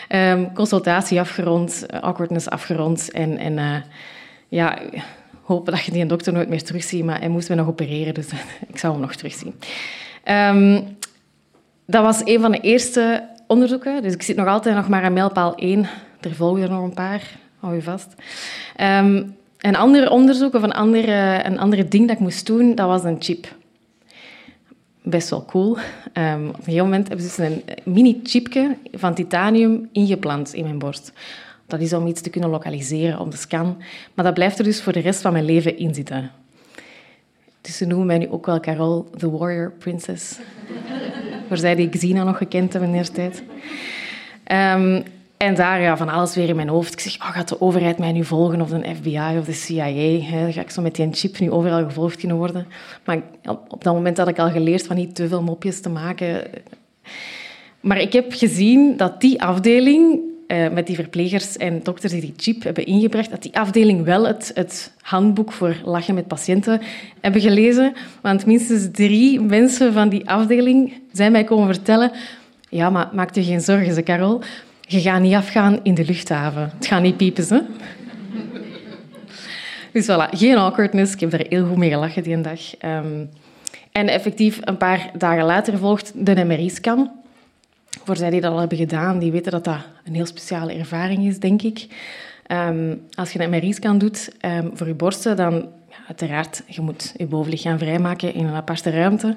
Um, 0.09 0.53
consultatie 0.53 1.21
afgerond, 1.21 1.87
awkwardness 2.01 2.49
afgerond. 2.49 3.11
En, 3.11 3.39
en 3.39 3.59
uh, 3.59 3.77
ja, 4.49 4.79
hopen 5.43 5.73
dat 5.73 5.85
je 5.85 5.93
die 5.93 6.07
dokter 6.07 6.33
nooit 6.33 6.49
meer 6.49 6.63
terugziet. 6.63 7.05
Maar 7.05 7.19
hij 7.19 7.29
moest 7.29 7.49
me 7.49 7.55
nog 7.55 7.67
opereren, 7.67 8.15
dus 8.15 8.27
ik 8.73 8.79
zou 8.79 8.93
hem 8.93 9.03
nog 9.03 9.15
terugzien. 9.15 9.55
Um, 10.29 10.97
dat 11.87 12.03
was 12.03 12.21
een 12.25 12.41
van 12.41 12.53
de 12.53 12.61
eerste 12.61 13.29
onderzoeken. 13.47 14.03
Dus 14.03 14.13
ik 14.13 14.23
zit 14.23 14.37
nog 14.37 14.47
altijd 14.47 14.77
nog 14.77 14.89
maar 14.89 15.03
aan 15.03 15.13
mijlpaal 15.13 15.55
1. 15.55 15.89
Er 16.21 16.35
volgen 16.35 16.63
er 16.63 16.71
nog 16.71 16.83
een 16.83 16.95
paar. 16.95 17.43
Je 17.73 17.83
vast. 17.83 18.15
Um, 18.81 19.37
een 19.61 19.77
ander 19.77 20.11
onderzoek 20.11 20.55
of 20.55 20.63
een 20.63 20.73
andere, 20.73 21.41
een 21.45 21.59
andere 21.59 21.89
ding 21.89 22.07
dat 22.07 22.17
ik 22.17 22.23
moest 22.23 22.47
doen, 22.47 22.75
dat 22.75 22.87
was 22.87 23.05
een 23.05 23.17
chip 23.19 23.55
best 25.05 25.31
wel 25.31 25.45
cool. 25.45 25.77
Um, 26.13 26.49
op 26.49 26.57
een 26.57 26.65
gegeven 26.65 26.85
moment 26.85 27.09
hebben 27.09 27.27
ze 27.27 27.37
dus 27.37 27.49
een 27.49 27.63
mini-chipje 27.93 28.77
van 28.93 29.15
titanium 29.15 29.89
ingeplant 29.93 30.55
in 30.55 30.63
mijn 30.63 30.79
borst. 30.79 31.13
Dat 31.67 31.81
is 31.81 31.93
om 31.93 32.07
iets 32.07 32.21
te 32.21 32.31
kunnen 32.31 32.51
lokaliseren 32.51 33.19
op 33.19 33.31
de 33.31 33.37
scan. 33.37 33.83
Maar 34.15 34.25
dat 34.25 34.35
blijft 34.35 34.59
er 34.59 34.65
dus 34.65 34.83
voor 34.83 34.93
de 34.93 35.01
rest 35.01 35.21
van 35.21 35.33
mijn 35.33 35.45
leven 35.45 35.79
in 35.79 35.95
zitten. 35.95 36.31
Dus 37.61 37.77
ze 37.77 37.87
noemen 37.87 38.07
mij 38.07 38.19
nu 38.19 38.29
ook 38.29 38.47
wel 38.47 38.61
Carol, 38.61 39.11
the 39.17 39.31
Warrior 39.31 39.73
Princess. 39.79 40.39
voor 41.49 41.57
zij 41.57 41.75
die 41.75 41.89
Xena 41.89 42.25
nog 42.25 42.37
gekend 42.37 42.73
hebben 42.73 42.95
in 42.95 43.03
de 43.03 43.11
tijd. 43.11 43.43
Um, 44.77 45.03
en 45.37 45.55
daar 45.55 45.81
ja, 45.81 45.97
van 45.97 46.09
alles 46.09 46.35
weer 46.35 46.49
in 46.49 46.57
mijn 46.57 46.69
hoofd. 46.69 46.93
Ik 46.93 47.01
zeg, 47.01 47.15
oh, 47.15 47.31
gaat 47.31 47.49
de 47.49 47.61
overheid 47.61 47.99
mij 47.99 48.13
nu 48.13 48.25
volgen 48.25 48.61
of 48.61 48.69
de 48.69 48.95
FBI 48.95 49.39
of 49.39 49.45
de 49.45 49.53
CIA? 49.53 49.85
Hè? 50.21 50.53
Ga 50.53 50.61
ik 50.61 50.71
zo 50.71 50.83
met 50.83 50.95
die 50.95 51.09
chip 51.13 51.39
nu 51.39 51.51
overal 51.51 51.85
gevolgd 51.85 52.17
kunnen 52.17 52.37
worden? 52.37 52.67
Maar 53.05 53.21
op 53.69 53.85
dat 53.85 53.95
moment 53.95 54.17
had 54.17 54.29
ik 54.29 54.39
al 54.39 54.51
geleerd 54.51 54.87
van 54.87 54.97
niet 54.97 55.15
te 55.15 55.29
veel 55.29 55.43
mopjes 55.43 55.81
te 55.81 55.89
maken. 55.89 56.43
Maar 57.81 58.01
ik 58.01 58.13
heb 58.13 58.33
gezien 58.33 58.97
dat 58.97 59.21
die 59.21 59.43
afdeling 59.43 60.21
eh, 60.47 60.71
met 60.71 60.87
die 60.87 60.97
verplegers 60.97 61.57
en 61.57 61.81
dokters 61.83 62.13
die 62.13 62.21
die 62.21 62.35
chip 62.37 62.63
hebben 62.63 62.87
ingebracht, 62.87 63.31
dat 63.31 63.43
die 63.43 63.59
afdeling 63.59 64.05
wel 64.05 64.27
het, 64.27 64.51
het 64.55 64.93
handboek 65.01 65.53
voor 65.53 65.77
lachen 65.85 66.15
met 66.15 66.27
patiënten 66.27 66.81
hebben 67.21 67.41
gelezen. 67.41 67.93
Want 68.23 68.47
minstens 68.47 68.89
drie 68.93 69.41
mensen 69.41 69.93
van 69.93 70.09
die 70.09 70.29
afdeling 70.29 70.93
zijn 71.13 71.33
mij 71.33 71.45
komen 71.45 71.75
vertellen 71.75 72.13
ja, 72.75 72.91
maar 72.91 73.09
maak 73.13 73.35
je 73.35 73.45
geen 73.45 73.61
zorgen, 73.61 73.95
ze 73.95 74.03
Carol. 74.03 74.41
Je 74.95 75.01
gaat 75.01 75.21
niet 75.21 75.35
afgaan 75.35 75.81
in 75.83 75.95
de 75.95 76.05
luchthaven. 76.05 76.71
Het 76.77 76.87
gaat 76.87 77.03
niet 77.03 77.17
piepen, 77.17 77.47
hè? 77.49 77.61
Dus 79.93 80.05
voilà, 80.05 80.31
geen 80.31 80.57
awkwardness. 80.57 81.13
Ik 81.13 81.21
heb 81.21 81.33
er 81.33 81.47
heel 81.49 81.67
goed 81.67 81.77
mee 81.77 81.91
gelachen 81.91 82.23
die 82.23 82.41
dag. 82.41 82.61
Um, 82.83 83.31
en 83.93 84.09
effectief, 84.09 84.59
een 84.61 84.77
paar 84.77 85.11
dagen 85.19 85.45
later 85.45 85.79
volgt 85.79 86.13
de 86.15 86.45
MRI-scan. 86.45 87.11
Voor 88.05 88.17
zij 88.17 88.31
die 88.31 88.41
dat 88.41 88.53
al 88.53 88.59
hebben 88.59 88.79
gedaan, 88.79 89.19
die 89.19 89.33
weten 89.33 89.53
dat 89.53 89.65
dat 89.65 89.79
een 90.05 90.15
heel 90.15 90.27
speciale 90.27 90.73
ervaring 90.73 91.27
is, 91.27 91.39
denk 91.39 91.63
ik. 91.63 91.87
Um, 92.49 93.01
als 93.15 93.33
je 93.33 93.43
een 93.43 93.51
MRI-scan 93.51 93.99
doet 93.99 94.33
um, 94.41 94.71
voor 94.75 94.87
je 94.87 94.95
borsten, 94.95 95.37
dan 95.37 95.55
ja, 95.91 95.97
uiteraard, 96.07 96.63
je 96.67 96.81
moet 96.81 97.15
je 97.17 97.27
bovenlichaam 97.27 97.79
vrijmaken 97.79 98.35
in 98.35 98.47
een 98.47 98.55
aparte 98.55 98.91
ruimte. 98.91 99.37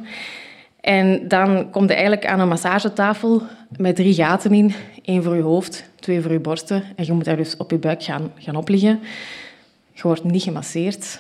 En 0.82 1.28
dan 1.28 1.70
kom 1.70 1.84
je 1.84 1.94
eigenlijk 1.94 2.26
aan 2.26 2.40
een 2.40 2.48
massagetafel 2.48 3.42
met 3.78 3.96
drie 3.96 4.14
gaten 4.14 4.52
in. 4.52 4.74
Één 5.08 5.24
voor 5.24 5.36
je 5.36 5.42
hoofd, 5.42 5.90
twee 6.00 6.22
voor 6.22 6.32
je 6.32 6.40
borsten. 6.40 6.84
En 6.96 7.06
je 7.06 7.12
moet 7.12 7.26
daar 7.26 7.38
dus 7.38 7.58
op 7.58 7.72
je 7.72 7.78
buik 7.78 8.04
gaan, 8.04 8.32
gaan 8.38 8.56
opliggen. 8.56 9.00
Je 9.94 10.02
wordt 10.02 10.24
niet 10.24 10.44
gemasseerd. 10.44 11.20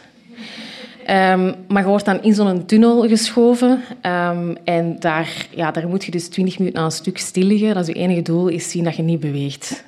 Um, 1.10 1.56
maar 1.68 1.82
je 1.82 1.88
wordt 1.88 2.06
dan 2.06 2.24
in 2.24 2.34
zo'n 2.34 2.66
tunnel 2.66 3.08
geschoven. 3.08 3.82
Um, 4.02 4.58
en 4.64 5.00
daar, 5.00 5.48
ja, 5.56 5.72
daar 5.72 5.88
moet 5.88 6.06
je 6.06 6.12
dus 6.12 6.28
20 6.28 6.60
minuten 6.60 6.80
aan 6.80 6.86
een 6.86 6.92
stuk 6.92 7.18
stil 7.18 7.44
liggen. 7.44 7.74
Dat 7.74 7.88
is 7.88 7.94
je 7.94 8.02
enige 8.02 8.22
doel, 8.22 8.48
is 8.48 8.70
zien 8.70 8.84
dat 8.84 8.96
je 8.96 9.04
niet 9.04 9.20
beweegt. 9.20 9.84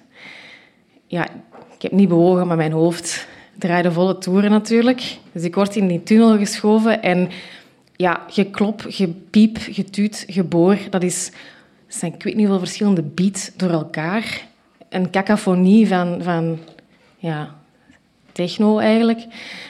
Ja, 1.08 1.28
ik 1.76 1.82
heb 1.82 1.92
niet 1.92 2.10
bewogen, 2.10 2.48
maar 2.48 2.58
mijn 2.58 2.72
hoofd 2.72 3.28
draaide 3.58 3.92
volle 3.92 4.18
toeren 4.18 4.52
natuurlijk. 4.52 5.18
Dus 5.32 5.44
ik 5.44 5.56
word 5.56 5.76
in 5.76 5.88
die 5.88 6.04
tunnel 6.04 6.38
geschoven 6.38 7.02
en 7.02 7.30
ja, 7.96 8.26
geklop, 8.30 8.86
gepiep, 8.88 9.58
getuut, 9.72 10.26
geboor, 10.28 10.78
dat 10.90 11.04
is, 11.04 11.32
zijn 11.90 12.14
ik 12.14 12.24
weet 12.24 12.36
niet 12.36 12.48
hoeveel 12.48 12.66
verschillende 12.66 13.02
beats 13.02 13.52
door 13.56 13.70
elkaar. 13.70 14.48
Een 14.90 15.10
cacophonie 15.10 15.88
van, 15.88 16.20
van 16.24 16.60
ja, 17.18 17.56
techno 18.32 18.78
eigenlijk. 18.78 19.26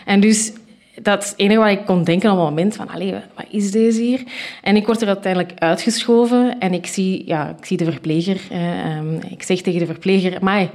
En 0.05 0.19
dus 0.19 0.53
dat 1.01 1.23
is 1.23 1.33
enige 1.35 1.59
wat 1.59 1.69
ik 1.69 1.85
kon 1.85 2.03
denken 2.03 2.31
op 2.31 2.37
het 2.37 2.45
moment 2.45 2.75
van, 2.75 2.89
allee, 2.89 3.11
wat 3.11 3.45
is 3.49 3.71
deze 3.71 4.01
hier? 4.01 4.23
En 4.61 4.75
ik 4.75 4.85
word 4.85 5.01
er 5.01 5.07
uiteindelijk 5.07 5.59
uitgeschoven 5.59 6.59
en 6.59 6.73
ik 6.73 6.85
zie, 6.85 7.27
ja, 7.27 7.55
ik 7.59 7.65
zie 7.65 7.77
de 7.77 7.91
verpleger. 7.91 8.41
Eh, 8.49 9.31
ik 9.31 9.43
zeg 9.43 9.61
tegen 9.61 9.79
de 9.79 9.85
verpleger, 9.85 10.43
maar 10.43 10.69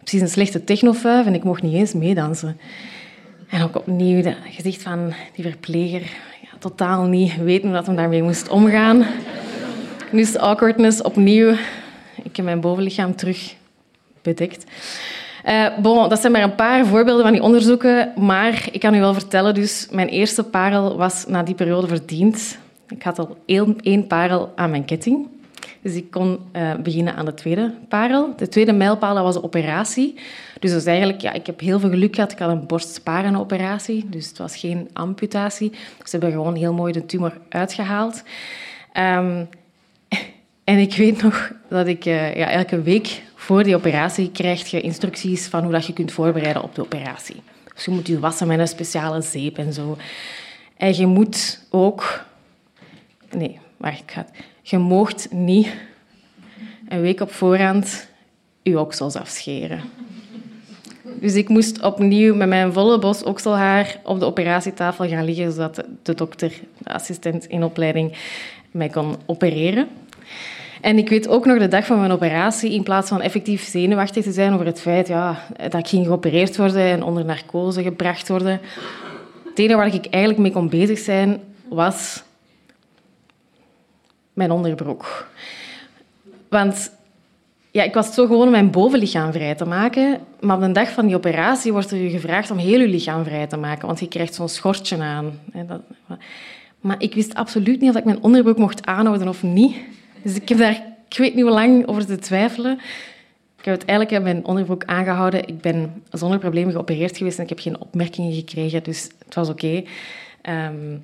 precies 0.00 0.20
een 0.20 0.28
slechte 0.28 0.64
technofuif 0.64 1.26
en 1.26 1.34
ik 1.34 1.44
mocht 1.44 1.62
niet 1.62 1.74
eens 1.74 1.94
meedansen. 1.94 2.58
En 3.48 3.62
ook 3.62 3.76
opnieuw 3.76 4.22
het 4.22 4.36
gezicht 4.50 4.82
van 4.82 5.12
die 5.34 5.44
verpleger 5.44 6.02
totaal 6.58 7.04
niet 7.04 7.36
weten 7.36 7.68
hoe 7.68 7.76
dat 7.76 7.86
we 7.86 7.94
daarmee 7.94 8.22
moest 8.22 8.48
omgaan. 8.48 9.06
Dus 10.16 10.36
awkwardness 10.36 11.02
opnieuw. 11.02 11.50
Ik 12.22 12.36
heb 12.36 12.44
mijn 12.44 12.60
bovenlichaam 12.60 13.16
terug 13.16 13.54
bedekt. 14.22 14.64
Uh, 15.46 15.78
bon, 15.78 16.08
dat 16.08 16.20
zijn 16.20 16.32
maar 16.32 16.42
een 16.42 16.54
paar 16.54 16.86
voorbeelden 16.86 17.22
van 17.22 17.32
die 17.32 17.42
onderzoeken, 17.42 18.12
maar 18.16 18.68
ik 18.72 18.80
kan 18.80 18.94
u 18.94 19.00
wel 19.00 19.12
vertellen, 19.12 19.54
dus 19.54 19.88
mijn 19.90 20.08
eerste 20.08 20.42
parel 20.42 20.96
was 20.96 21.26
na 21.26 21.42
die 21.42 21.54
periode 21.54 21.86
verdiend. 21.86 22.58
Ik 22.88 23.02
had 23.02 23.18
al 23.18 23.36
één 23.80 24.06
parel 24.06 24.52
aan 24.54 24.70
mijn 24.70 24.84
ketting. 24.84 25.28
Dus 25.82 25.94
ik 25.94 26.10
kon 26.10 26.38
uh, 26.52 26.74
beginnen 26.74 27.14
aan 27.14 27.24
de 27.24 27.34
tweede 27.34 27.74
parel. 27.88 28.34
De 28.36 28.48
tweede 28.48 28.72
mijlpaal 28.72 29.22
was 29.22 29.34
de 29.34 29.42
operatie. 29.42 30.14
Dus 30.60 30.72
is 30.72 30.86
eigenlijk, 30.86 31.20
ja, 31.20 31.32
ik 31.32 31.46
heb 31.46 31.60
heel 31.60 31.80
veel 31.80 31.90
geluk 31.90 32.14
gehad. 32.14 32.32
Ik 32.32 32.38
had 32.38 32.50
een 32.50 32.66
borstsparenoperatie, 32.66 34.06
dus 34.08 34.28
het 34.28 34.38
was 34.38 34.56
geen 34.56 34.88
amputatie. 34.92 35.72
Ze 35.72 36.10
hebben 36.10 36.30
gewoon 36.30 36.54
heel 36.54 36.72
mooi 36.72 36.92
de 36.92 37.06
tumor 37.06 37.32
uitgehaald. 37.48 38.22
Um, 38.94 39.48
en 40.66 40.78
ik 40.78 40.94
weet 40.94 41.22
nog 41.22 41.52
dat 41.68 41.86
ik 41.86 42.04
uh, 42.04 42.36
ja, 42.36 42.50
elke 42.50 42.82
week 42.82 43.22
voor 43.34 43.62
die 43.62 43.76
operatie 43.76 44.30
krijg 44.30 44.66
je 44.70 44.80
instructies 44.80 45.46
van 45.46 45.62
hoe 45.62 45.72
dat 45.72 45.86
je 45.86 45.92
kunt 45.92 46.12
voorbereiden 46.12 46.62
op 46.62 46.74
de 46.74 46.82
operatie. 46.82 47.42
Dus 47.74 47.84
je 47.84 47.90
moet 47.90 48.06
je 48.06 48.18
wassen 48.18 48.46
met 48.46 48.58
een 48.58 48.68
speciale 48.68 49.22
zeep 49.22 49.58
en 49.58 49.72
zo. 49.72 49.96
En 50.76 50.96
je 50.96 51.06
moet 51.06 51.66
ook... 51.70 52.24
Nee, 53.30 53.58
waar 53.76 53.92
ik 53.92 54.10
ga... 54.10 54.26
Je 54.62 54.78
moogt 54.78 55.32
niet 55.32 55.68
een 56.88 57.00
week 57.00 57.20
op 57.20 57.32
voorhand 57.32 58.08
je 58.62 58.80
oksels 58.80 59.16
afscheren. 59.16 59.80
Dus 61.02 61.34
ik 61.34 61.48
moest 61.48 61.82
opnieuw 61.82 62.34
met 62.34 62.48
mijn 62.48 62.72
volle 62.72 62.98
bos 62.98 63.22
okselhaar 63.22 64.00
op 64.04 64.18
de 64.18 64.26
operatietafel 64.26 65.08
gaan 65.08 65.24
liggen, 65.24 65.52
zodat 65.52 65.84
de 66.02 66.14
dokter, 66.14 66.52
de 66.78 66.92
assistent 66.92 67.44
in 67.44 67.64
opleiding, 67.64 68.12
mij 68.70 68.88
kon 68.88 69.16
opereren. 69.26 69.88
En 70.80 70.98
ik 70.98 71.08
weet 71.08 71.28
ook 71.28 71.44
nog 71.44 71.58
de 71.58 71.68
dag 71.68 71.86
van 71.86 71.98
mijn 71.98 72.10
operatie, 72.10 72.72
in 72.72 72.82
plaats 72.82 73.08
van 73.08 73.20
effectief 73.20 73.62
zenuwachtig 73.62 74.24
te 74.24 74.32
zijn 74.32 74.52
over 74.52 74.66
het 74.66 74.80
feit 74.80 75.08
ja, 75.08 75.38
dat 75.56 75.74
ik 75.74 75.86
ging 75.86 76.06
geopereerd 76.06 76.56
worden 76.56 76.82
en 76.82 77.02
onder 77.02 77.24
narcose 77.24 77.82
gebracht 77.82 78.28
worden. 78.28 78.60
Het 79.48 79.58
enige 79.58 79.76
waar 79.76 79.94
ik 79.94 80.06
eigenlijk 80.06 80.42
mee 80.42 80.52
kon 80.52 80.68
bezig 80.68 80.98
zijn, 80.98 81.40
was 81.68 82.22
mijn 84.32 84.50
onderbroek. 84.50 85.26
Want 86.48 86.90
ja, 87.70 87.82
ik 87.82 87.94
was 87.94 88.14
zo 88.14 88.26
gewoon 88.26 88.46
om 88.46 88.50
mijn 88.50 88.70
bovenlichaam 88.70 89.32
vrij 89.32 89.54
te 89.54 89.64
maken. 89.64 90.20
Maar 90.40 90.56
op 90.56 90.62
de 90.62 90.72
dag 90.72 90.90
van 90.90 91.06
die 91.06 91.16
operatie 91.16 91.72
wordt 91.72 91.90
er 91.90 91.98
je 91.98 92.10
gevraagd 92.10 92.50
om 92.50 92.58
heel 92.58 92.80
je 92.80 92.88
lichaam 92.88 93.24
vrij 93.24 93.46
te 93.46 93.56
maken. 93.56 93.86
Want 93.86 94.00
je 94.00 94.08
krijgt 94.08 94.34
zo'n 94.34 94.48
schortje 94.48 94.98
aan. 94.98 95.40
Maar 96.80 96.96
ik 96.98 97.14
wist 97.14 97.34
absoluut 97.34 97.80
niet 97.80 97.90
of 97.90 97.96
ik 97.96 98.04
mijn 98.04 98.22
onderbroek 98.22 98.58
mocht 98.58 98.86
aanhouden 98.86 99.28
of 99.28 99.42
niet. 99.42 99.76
Dus 100.26 100.34
ik 100.34 100.48
heb 100.48 100.58
daar, 100.58 100.82
ik 101.08 101.16
weet 101.16 101.34
niet 101.34 101.44
hoe 101.44 101.52
lang, 101.52 101.86
over 101.86 102.06
te 102.06 102.18
twijfelen. 102.18 102.72
Ik 103.58 103.64
heb 103.64 103.66
uiteindelijk 103.66 104.22
mijn 104.22 104.44
onderbroek 104.44 104.84
aangehouden. 104.84 105.48
Ik 105.48 105.60
ben 105.60 106.02
zonder 106.10 106.38
problemen 106.38 106.72
geopereerd 106.72 107.16
geweest 107.16 107.38
en 107.38 107.42
ik 107.42 107.48
heb 107.48 107.58
geen 107.58 107.80
opmerkingen 107.80 108.32
gekregen. 108.32 108.82
Dus 108.82 109.10
het 109.24 109.34
was 109.34 109.48
oké. 109.48 109.82
Ehm, 110.42 110.96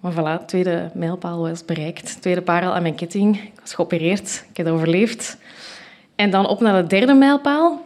maar 0.00 0.12
voilà, 0.12 0.44
tweede 0.46 0.90
mijlpaal 0.94 1.38
was 1.38 1.64
bereikt. 1.64 2.20
Tweede 2.20 2.42
parel 2.42 2.74
aan 2.74 2.82
mijn 2.82 2.94
ketting. 2.94 3.36
Ik 3.36 3.60
was 3.60 3.74
geopereerd. 3.74 4.44
Ik 4.50 4.56
heb 4.56 4.66
overleefd. 4.66 5.38
En 6.14 6.30
dan 6.30 6.46
op 6.46 6.60
naar 6.60 6.82
de 6.82 6.88
derde 6.88 7.14
mijlpaal. 7.14 7.80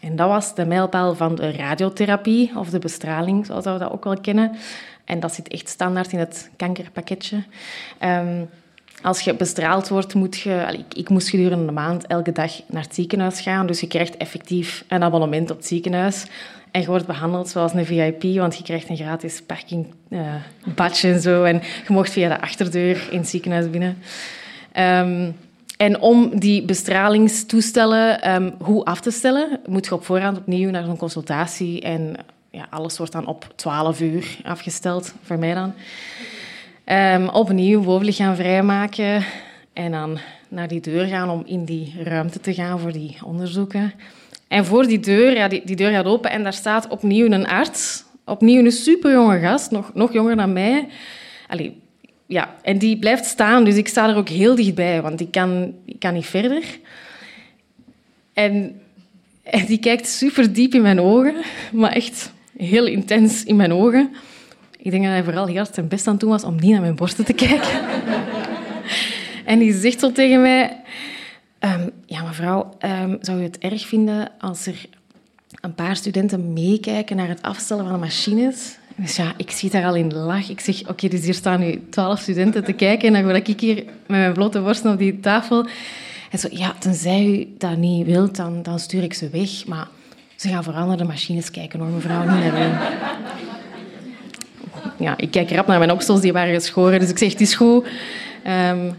En 0.00 0.16
dat 0.16 0.28
was 0.28 0.54
de 0.54 0.66
mijlpaal 0.66 1.14
van 1.14 1.34
de 1.34 1.50
radiotherapie, 1.50 2.52
of 2.56 2.70
de 2.70 2.78
bestraling, 2.78 3.46
zoals 3.46 3.64
we 3.64 3.78
dat 3.78 3.92
ook 3.92 4.04
wel 4.04 4.20
kennen. 4.20 4.56
En 5.04 5.20
dat 5.20 5.34
zit 5.34 5.48
echt 5.48 5.68
standaard 5.68 6.12
in 6.12 6.18
het 6.18 6.50
kankerpakketje. 6.56 7.42
Um, 8.00 8.48
als 9.04 9.20
je 9.20 9.34
bestraald 9.34 9.88
wordt, 9.88 10.14
moet 10.14 10.38
je... 10.38 10.66
Ik, 10.72 10.98
ik, 10.98 11.08
moest 11.08 11.28
gedurende 11.28 11.66
een 11.66 11.74
maand 11.74 12.06
elke 12.06 12.32
dag 12.32 12.52
naar 12.66 12.82
het 12.82 12.94
ziekenhuis 12.94 13.40
gaan. 13.40 13.66
Dus 13.66 13.80
je 13.80 13.86
krijgt 13.86 14.16
effectief 14.16 14.84
een 14.88 15.02
abonnement 15.02 15.50
op 15.50 15.56
het 15.56 15.66
ziekenhuis. 15.66 16.26
En 16.70 16.80
je 16.80 16.86
wordt 16.86 17.06
behandeld 17.06 17.48
zoals 17.48 17.72
een 17.72 17.86
VIP, 17.86 18.22
want 18.22 18.56
je 18.56 18.62
krijgt 18.62 18.88
een 18.88 18.96
gratis 18.96 19.42
parkingbadje 19.42 21.08
uh, 21.08 21.14
en 21.14 21.20
zo. 21.20 21.44
En 21.44 21.54
je 21.86 21.92
mocht 21.92 22.10
via 22.10 22.28
de 22.28 22.40
achterdeur 22.40 23.08
in 23.10 23.18
het 23.18 23.28
ziekenhuis 23.28 23.70
binnen. 23.70 23.98
Um, 24.76 25.36
en 25.76 26.00
om 26.00 26.38
die 26.38 26.64
bestralingstoestellen 26.64 28.34
um, 28.34 28.54
goed 28.62 28.84
af 28.84 29.00
te 29.00 29.10
stellen, 29.10 29.60
moet 29.66 29.84
je 29.84 29.94
op 29.94 30.04
voorhand 30.04 30.38
opnieuw 30.38 30.70
naar 30.70 30.84
zo'n 30.84 30.96
consultatie. 30.96 31.80
En 31.80 32.14
ja, 32.50 32.66
alles 32.70 32.98
wordt 32.98 33.12
dan 33.12 33.26
op 33.26 33.52
12 33.54 34.00
uur 34.00 34.36
afgesteld, 34.44 35.14
voor 35.22 35.38
mij 35.38 35.54
dan. 35.54 35.74
Um, 36.88 37.28
opnieuw 37.28 37.82
bovenlichaam 37.82 38.34
vrijmaken 38.34 39.24
en 39.72 39.90
dan 39.90 40.18
naar 40.48 40.68
die 40.68 40.80
deur 40.80 41.06
gaan 41.06 41.30
om 41.30 41.42
in 41.46 41.64
die 41.64 41.94
ruimte 42.02 42.40
te 42.40 42.54
gaan 42.54 42.78
voor 42.78 42.92
die 42.92 43.16
onderzoeken. 43.24 43.92
En 44.48 44.64
voor 44.64 44.86
die 44.86 45.00
deur, 45.00 45.34
ja, 45.34 45.48
die, 45.48 45.62
die 45.64 45.76
deur 45.76 45.90
gaat 45.90 46.04
open 46.04 46.30
en 46.30 46.42
daar 46.42 46.52
staat 46.52 46.88
opnieuw 46.88 47.30
een 47.30 47.46
arts. 47.46 48.04
Opnieuw 48.24 48.64
een 48.64 48.72
superjonge 48.72 49.38
gast, 49.38 49.70
nog, 49.70 49.94
nog 49.94 50.12
jonger 50.12 50.36
dan 50.36 50.52
mij. 50.52 50.88
Allee, 51.48 51.80
ja, 52.26 52.54
en 52.62 52.78
die 52.78 52.98
blijft 52.98 53.24
staan, 53.24 53.64
dus 53.64 53.76
ik 53.76 53.88
sta 53.88 54.08
er 54.08 54.16
ook 54.16 54.28
heel 54.28 54.54
dichtbij, 54.54 55.02
want 55.02 55.20
ik 55.20 55.30
kan, 55.30 55.74
ik 55.84 55.98
kan 55.98 56.14
niet 56.14 56.26
verder. 56.26 56.62
En, 58.32 58.80
en 59.42 59.66
die 59.66 59.78
kijkt 59.78 60.08
super 60.08 60.52
diep 60.52 60.74
in 60.74 60.82
mijn 60.82 61.00
ogen, 61.00 61.34
maar 61.72 61.92
echt 61.92 62.32
heel 62.56 62.86
intens 62.86 63.44
in 63.44 63.56
mijn 63.56 63.72
ogen. 63.72 64.14
Ik 64.84 64.90
denk 64.90 65.02
dat 65.02 65.12
hij 65.12 65.24
vooral 65.24 65.46
heel 65.46 65.66
zijn 65.72 65.88
best 65.88 66.06
aan 66.06 66.16
doen 66.16 66.30
was 66.30 66.44
om 66.44 66.54
niet 66.54 66.70
naar 66.70 66.80
mijn 66.80 66.94
borsten 66.94 67.24
te 67.24 67.32
kijken. 67.46 67.80
en 69.44 69.58
die 69.58 69.74
zegt 69.74 70.00
zo 70.00 70.12
tegen 70.12 70.40
mij... 70.42 70.76
Um, 71.60 71.90
ja, 72.06 72.22
mevrouw, 72.22 72.76
um, 73.02 73.18
zou 73.20 73.40
u 73.40 73.42
het 73.42 73.58
erg 73.58 73.86
vinden 73.86 74.30
als 74.38 74.66
er 74.66 74.86
een 75.60 75.74
paar 75.74 75.96
studenten 75.96 76.52
meekijken 76.52 77.16
naar 77.16 77.28
het 77.28 77.42
afstellen 77.42 77.84
van 77.84 77.92
de 77.92 77.98
machines? 77.98 78.78
Dus 78.96 79.16
ja, 79.16 79.32
ik 79.36 79.50
zie 79.50 79.70
daar 79.70 79.84
al 79.84 79.94
in 79.94 80.14
lach. 80.14 80.50
Ik 80.50 80.60
zeg, 80.60 80.88
oké, 80.88 81.08
dus 81.08 81.24
hier 81.24 81.34
staan 81.34 81.60
nu 81.60 81.82
twaalf 81.90 82.20
studenten 82.20 82.64
te 82.64 82.72
kijken 82.72 83.08
en 83.08 83.12
dan 83.12 83.32
word 83.32 83.48
ik 83.48 83.60
hier 83.60 83.74
met 83.84 83.86
mijn 84.06 84.32
blote 84.32 84.60
borsten 84.60 84.92
op 84.92 84.98
die 84.98 85.20
tafel. 85.20 85.66
En 86.30 86.38
zo, 86.38 86.48
ja, 86.50 86.74
tenzij 86.78 87.26
u 87.26 87.54
dat 87.58 87.76
niet 87.76 88.06
wilt, 88.06 88.36
dan, 88.36 88.78
stuur 88.78 89.02
ik 89.02 89.14
ze 89.14 89.28
weg. 89.28 89.66
Maar 89.66 89.88
ze 90.36 90.48
gaan 90.48 90.64
vooral 90.64 90.86
naar 90.86 90.96
de 90.96 91.04
machines 91.04 91.50
kijken, 91.50 91.80
hoor, 91.80 91.88
mevrouw, 91.88 92.20
niet 92.20 92.52
naar. 92.52 93.52
Ja, 95.04 95.16
ik 95.16 95.30
kijk 95.30 95.50
rap 95.50 95.66
naar 95.66 95.78
mijn 95.78 95.90
oksels, 95.90 96.20
die 96.20 96.32
waren 96.32 96.54
geschoren. 96.54 97.00
Dus 97.00 97.10
ik 97.10 97.18
zeg, 97.18 97.30
het 97.32 97.40
is 97.40 97.54
goed. 97.54 97.86
Um, 98.46 98.94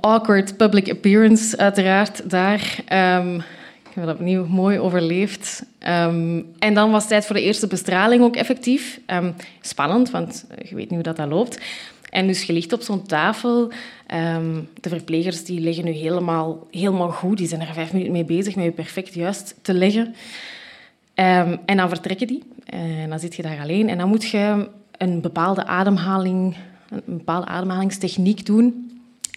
awkward 0.00 0.56
public 0.56 0.90
appearance, 0.90 1.56
uiteraard, 1.56 2.30
daar. 2.30 2.76
Um, 3.18 3.36
ik 3.36 3.94
heb 3.94 4.04
dat 4.04 4.14
opnieuw 4.14 4.46
mooi 4.46 4.78
overleefd. 4.78 5.64
Um, 5.88 6.46
en 6.58 6.74
dan 6.74 6.90
was 6.90 7.00
het 7.00 7.10
tijd 7.10 7.26
voor 7.26 7.34
de 7.34 7.42
eerste 7.42 7.66
bestraling 7.66 8.22
ook 8.22 8.36
effectief. 8.36 9.00
Spannend, 9.60 10.10
want 10.10 10.46
je 10.62 10.74
weet 10.74 10.90
niet 10.90 10.94
hoe 10.94 11.02
dat, 11.02 11.16
dat 11.16 11.28
loopt. 11.28 11.60
En 12.10 12.26
dus 12.26 12.42
je 12.42 12.52
ligt 12.52 12.72
op 12.72 12.82
zo'n 12.82 13.06
tafel. 13.06 13.72
De 14.80 14.88
verplegers 14.88 15.44
die 15.44 15.60
liggen 15.60 15.84
nu 15.84 15.90
helemaal, 15.90 16.66
helemaal 16.70 17.10
goed. 17.10 17.38
Die 17.38 17.48
zijn 17.48 17.60
er 17.60 17.74
vijf 17.74 17.92
minuten 17.92 18.12
mee 18.12 18.24
bezig 18.24 18.56
met 18.56 18.64
je 18.64 18.70
perfect 18.70 19.14
juist 19.14 19.54
te 19.62 19.74
leggen. 19.74 20.14
en 21.14 21.76
dan 21.76 21.88
vertrekken 21.88 22.26
die. 22.26 22.42
En 22.66 23.08
dan 23.08 23.18
zit 23.18 23.34
je 23.34 23.42
daar 23.42 23.60
alleen. 23.60 23.88
En 23.88 23.98
dan 23.98 24.08
moet 24.08 24.30
je 24.30 24.68
een 24.98 25.20
bepaalde 25.20 25.66
ademhaling, 25.66 26.56
een 26.90 27.02
bepaalde 27.16 27.46
ademhalingstechniek 27.46 28.46
doen. 28.46 28.90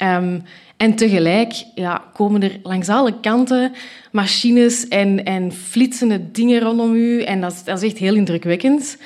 Um, 0.03 0.43
en 0.77 0.95
tegelijk 0.95 1.65
ja, 1.75 2.03
komen 2.13 2.43
er 2.43 2.59
langs 2.63 2.89
alle 2.89 3.19
kanten 3.19 3.71
machines 4.11 4.87
en, 4.87 5.25
en 5.25 5.51
flitsende 5.51 6.31
dingen 6.31 6.61
rondom 6.61 6.93
u. 6.93 7.23
En 7.23 7.41
dat 7.41 7.51
is, 7.51 7.63
dat 7.63 7.81
is 7.81 7.89
echt 7.89 7.97
heel 7.97 8.15
indrukwekkend. 8.15 8.97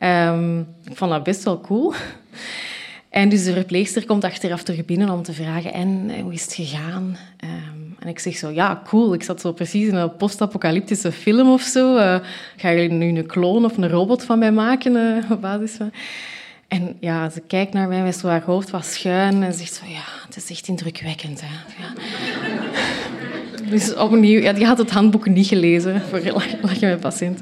Um, 0.00 0.58
ik 0.84 0.96
vond 0.96 1.10
dat 1.10 1.22
best 1.22 1.44
wel 1.44 1.60
cool. 1.60 1.92
En 3.08 3.28
dus 3.28 3.44
de 3.44 3.52
verpleegster 3.52 4.06
komt 4.06 4.24
achteraf 4.24 4.62
terug 4.62 4.84
binnen 4.84 5.10
om 5.10 5.22
te 5.22 5.32
vragen... 5.32 5.72
En 5.72 6.20
hoe 6.20 6.32
is 6.32 6.42
het 6.42 6.54
gegaan? 6.54 7.16
Um, 7.44 7.71
en 8.02 8.08
ik 8.08 8.18
zeg 8.18 8.36
zo, 8.36 8.50
ja, 8.50 8.82
cool. 8.86 9.14
Ik 9.14 9.22
zat 9.22 9.40
zo 9.40 9.52
precies 9.52 9.88
in 9.88 9.94
een 9.94 10.16
post-apocalyptische 10.16 11.12
film 11.12 11.50
of 11.50 11.62
zo. 11.62 11.96
Uh, 11.96 12.16
gaan 12.56 12.74
jullie 12.74 12.90
nu 12.90 13.18
een 13.18 13.26
kloon 13.26 13.64
of 13.64 13.76
een 13.76 13.88
robot 13.88 14.24
van 14.24 14.38
mij 14.38 14.52
maken 14.52 14.94
uh, 14.94 15.30
op 15.30 15.40
basis 15.40 15.72
van... 15.72 15.90
En 16.68 16.96
ja, 17.00 17.30
ze 17.30 17.40
kijkt 17.40 17.72
naar 17.72 17.88
mij 17.88 18.02
met 18.02 18.16
zo 18.16 18.28
haar 18.28 18.42
hoofd 18.42 18.70
wat 18.70 18.86
schuin 18.86 19.42
en 19.42 19.54
zegt 19.54 19.74
zo, 19.74 19.84
ja, 19.86 20.02
het 20.26 20.36
is 20.36 20.50
echt 20.50 20.68
indrukwekkend. 20.68 21.40
Hè? 21.44 21.46
Ja. 21.82 21.92
Dus 23.70 23.94
opnieuw, 23.94 24.40
ja, 24.40 24.52
die 24.52 24.66
had 24.66 24.78
het 24.78 24.90
handboek 24.90 25.26
niet 25.26 25.46
gelezen 25.46 26.00
voor 26.00 26.20
lachen 26.62 26.88
met 26.88 27.00
patiënt. 27.00 27.40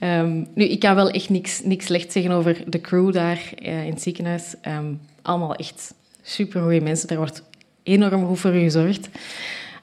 Um, 0.00 0.46
nu, 0.54 0.64
ik 0.64 0.80
kan 0.80 0.94
wel 0.94 1.10
echt 1.10 1.28
niks, 1.28 1.60
niks 1.64 1.86
slecht 1.86 2.12
zeggen 2.12 2.30
over 2.30 2.62
de 2.66 2.80
crew 2.80 3.12
daar 3.12 3.40
uh, 3.62 3.84
in 3.84 3.90
het 3.90 4.02
ziekenhuis. 4.02 4.54
Um, 4.66 5.00
allemaal 5.22 5.54
echt 5.54 5.94
supergoeie 6.22 6.80
mensen. 6.80 7.08
Daar 7.08 7.16
wordt 7.16 7.42
enorm 7.82 8.26
goed 8.26 8.38
voor 8.38 8.52
gezorgd. 8.52 9.08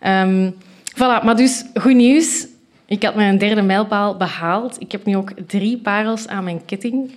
Um, 0.05 0.55
voilà, 0.95 1.23
maar 1.23 1.35
dus 1.35 1.65
goed 1.73 1.95
nieuws. 1.95 2.47
Ik 2.85 3.03
had 3.03 3.15
mijn 3.15 3.37
derde 3.37 3.61
mijlpaal 3.61 4.17
behaald. 4.17 4.81
Ik 4.81 4.91
heb 4.91 5.05
nu 5.05 5.17
ook 5.17 5.31
drie 5.47 5.77
parels 5.77 6.27
aan 6.27 6.43
mijn 6.43 6.65
ketting. 6.65 7.11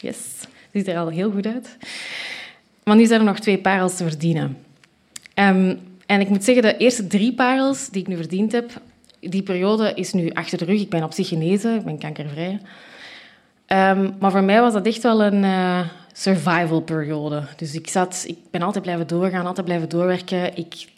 Yes 0.00 0.36
ziet 0.76 0.88
er 0.88 0.98
al 0.98 1.08
heel 1.08 1.30
goed 1.30 1.46
uit. 1.46 1.76
Maar 2.84 2.96
nu 2.96 3.06
zijn 3.06 3.20
er 3.20 3.26
nog 3.26 3.38
twee 3.38 3.58
parels 3.58 3.96
te 3.96 4.04
verdienen. 4.08 4.58
Um, 5.34 5.78
en 6.06 6.20
ik 6.20 6.28
moet 6.28 6.44
zeggen, 6.44 6.62
de 6.62 6.76
eerste 6.76 7.06
drie 7.06 7.34
parels 7.34 7.88
die 7.88 8.02
ik 8.02 8.08
nu 8.08 8.16
verdiend 8.16 8.52
heb, 8.52 8.70
die 9.20 9.42
periode 9.42 9.92
is 9.94 10.12
nu 10.12 10.30
achter 10.30 10.58
de 10.58 10.64
rug. 10.64 10.80
Ik 10.80 10.90
ben 10.90 11.02
op 11.02 11.12
zich 11.12 11.28
genezen, 11.28 11.76
ik 11.76 11.84
ben 11.84 11.98
kankervrij. 11.98 12.60
Um, 13.66 14.14
maar 14.20 14.30
voor 14.30 14.44
mij 14.44 14.60
was 14.60 14.72
dat 14.72 14.86
echt 14.86 15.02
wel 15.02 15.22
een 15.22 15.42
uh, 15.42 15.80
survival 16.12 16.80
periode. 16.80 17.42
Dus 17.56 17.74
ik, 17.74 17.88
zat, 17.88 18.24
ik 18.26 18.38
ben 18.50 18.62
altijd 18.62 18.84
blijven 18.84 19.06
doorgaan, 19.06 19.46
altijd 19.46 19.66
blijven 19.66 19.88
doorwerken. 19.88 20.56
Ik, 20.56 20.88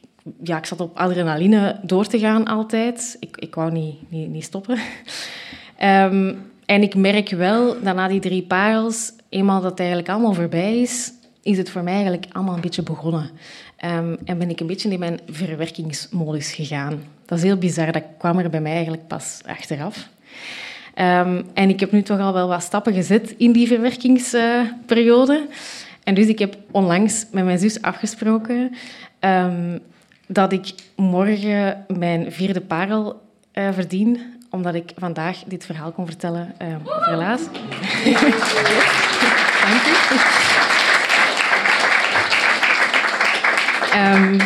ja, 0.42 0.56
ik 0.56 0.66
zat 0.66 0.80
op 0.80 0.96
adrenaline 0.96 1.80
door 1.82 2.06
te 2.06 2.18
gaan 2.18 2.44
altijd. 2.44 3.16
Ik, 3.20 3.36
ik 3.36 3.54
wou 3.54 3.72
niet, 3.72 4.10
niet, 4.10 4.28
niet 4.28 4.44
stoppen. 4.44 4.78
Um, 5.82 6.38
en 6.66 6.82
ik 6.82 6.94
merk 6.94 7.30
wel 7.30 7.82
dat 7.82 7.94
na 7.94 8.08
die 8.08 8.20
drie 8.20 8.42
parels 8.42 9.12
eenmaal 9.28 9.60
dat 9.60 9.70
het 9.70 9.80
eigenlijk 9.80 10.08
allemaal 10.08 10.34
voorbij 10.34 10.80
is, 10.80 11.12
is 11.42 11.58
het 11.58 11.70
voor 11.70 11.82
mij 11.82 11.92
eigenlijk 11.92 12.26
allemaal 12.32 12.54
een 12.54 12.60
beetje 12.60 12.82
begonnen. 12.82 13.30
Um, 13.84 14.16
en 14.24 14.38
ben 14.38 14.50
ik 14.50 14.60
een 14.60 14.66
beetje 14.66 14.90
in 14.90 14.98
mijn 14.98 15.20
verwerkingsmodus 15.30 16.52
gegaan. 16.52 17.02
Dat 17.26 17.38
is 17.38 17.44
heel 17.44 17.56
bizar, 17.56 17.92
dat 17.92 18.02
kwam 18.18 18.38
er 18.38 18.50
bij 18.50 18.60
mij 18.60 18.72
eigenlijk 18.72 19.06
pas 19.06 19.40
achteraf. 19.46 20.08
Um, 20.94 21.44
en 21.54 21.68
ik 21.68 21.80
heb 21.80 21.92
nu 21.92 22.02
toch 22.02 22.20
al 22.20 22.32
wel 22.32 22.48
wat 22.48 22.62
stappen 22.62 22.92
gezet 22.92 23.34
in 23.36 23.52
die 23.52 23.66
verwerkingsperiode. 23.66 25.46
en 26.04 26.14
dus 26.14 26.26
ik 26.26 26.38
heb 26.38 26.56
onlangs 26.70 27.26
met 27.32 27.44
mijn 27.44 27.58
zus 27.58 27.82
afgesproken 27.82 28.74
dat 30.28 30.52
ik 30.52 30.74
morgen 30.96 31.84
mijn 31.88 32.32
vierde 32.32 32.60
parel 32.60 33.20
uh, 33.54 33.68
verdien, 33.72 34.20
omdat 34.50 34.74
ik 34.74 34.92
vandaag 34.96 35.38
dit 35.46 35.66
verhaal 35.66 35.92
kon 35.92 36.06
vertellen 36.06 36.54
uh, 36.62 36.68
over 36.84 37.10
helaas. 37.10 37.40
Dank 39.64 39.84
u. 39.84 39.92
Um, 43.96 44.36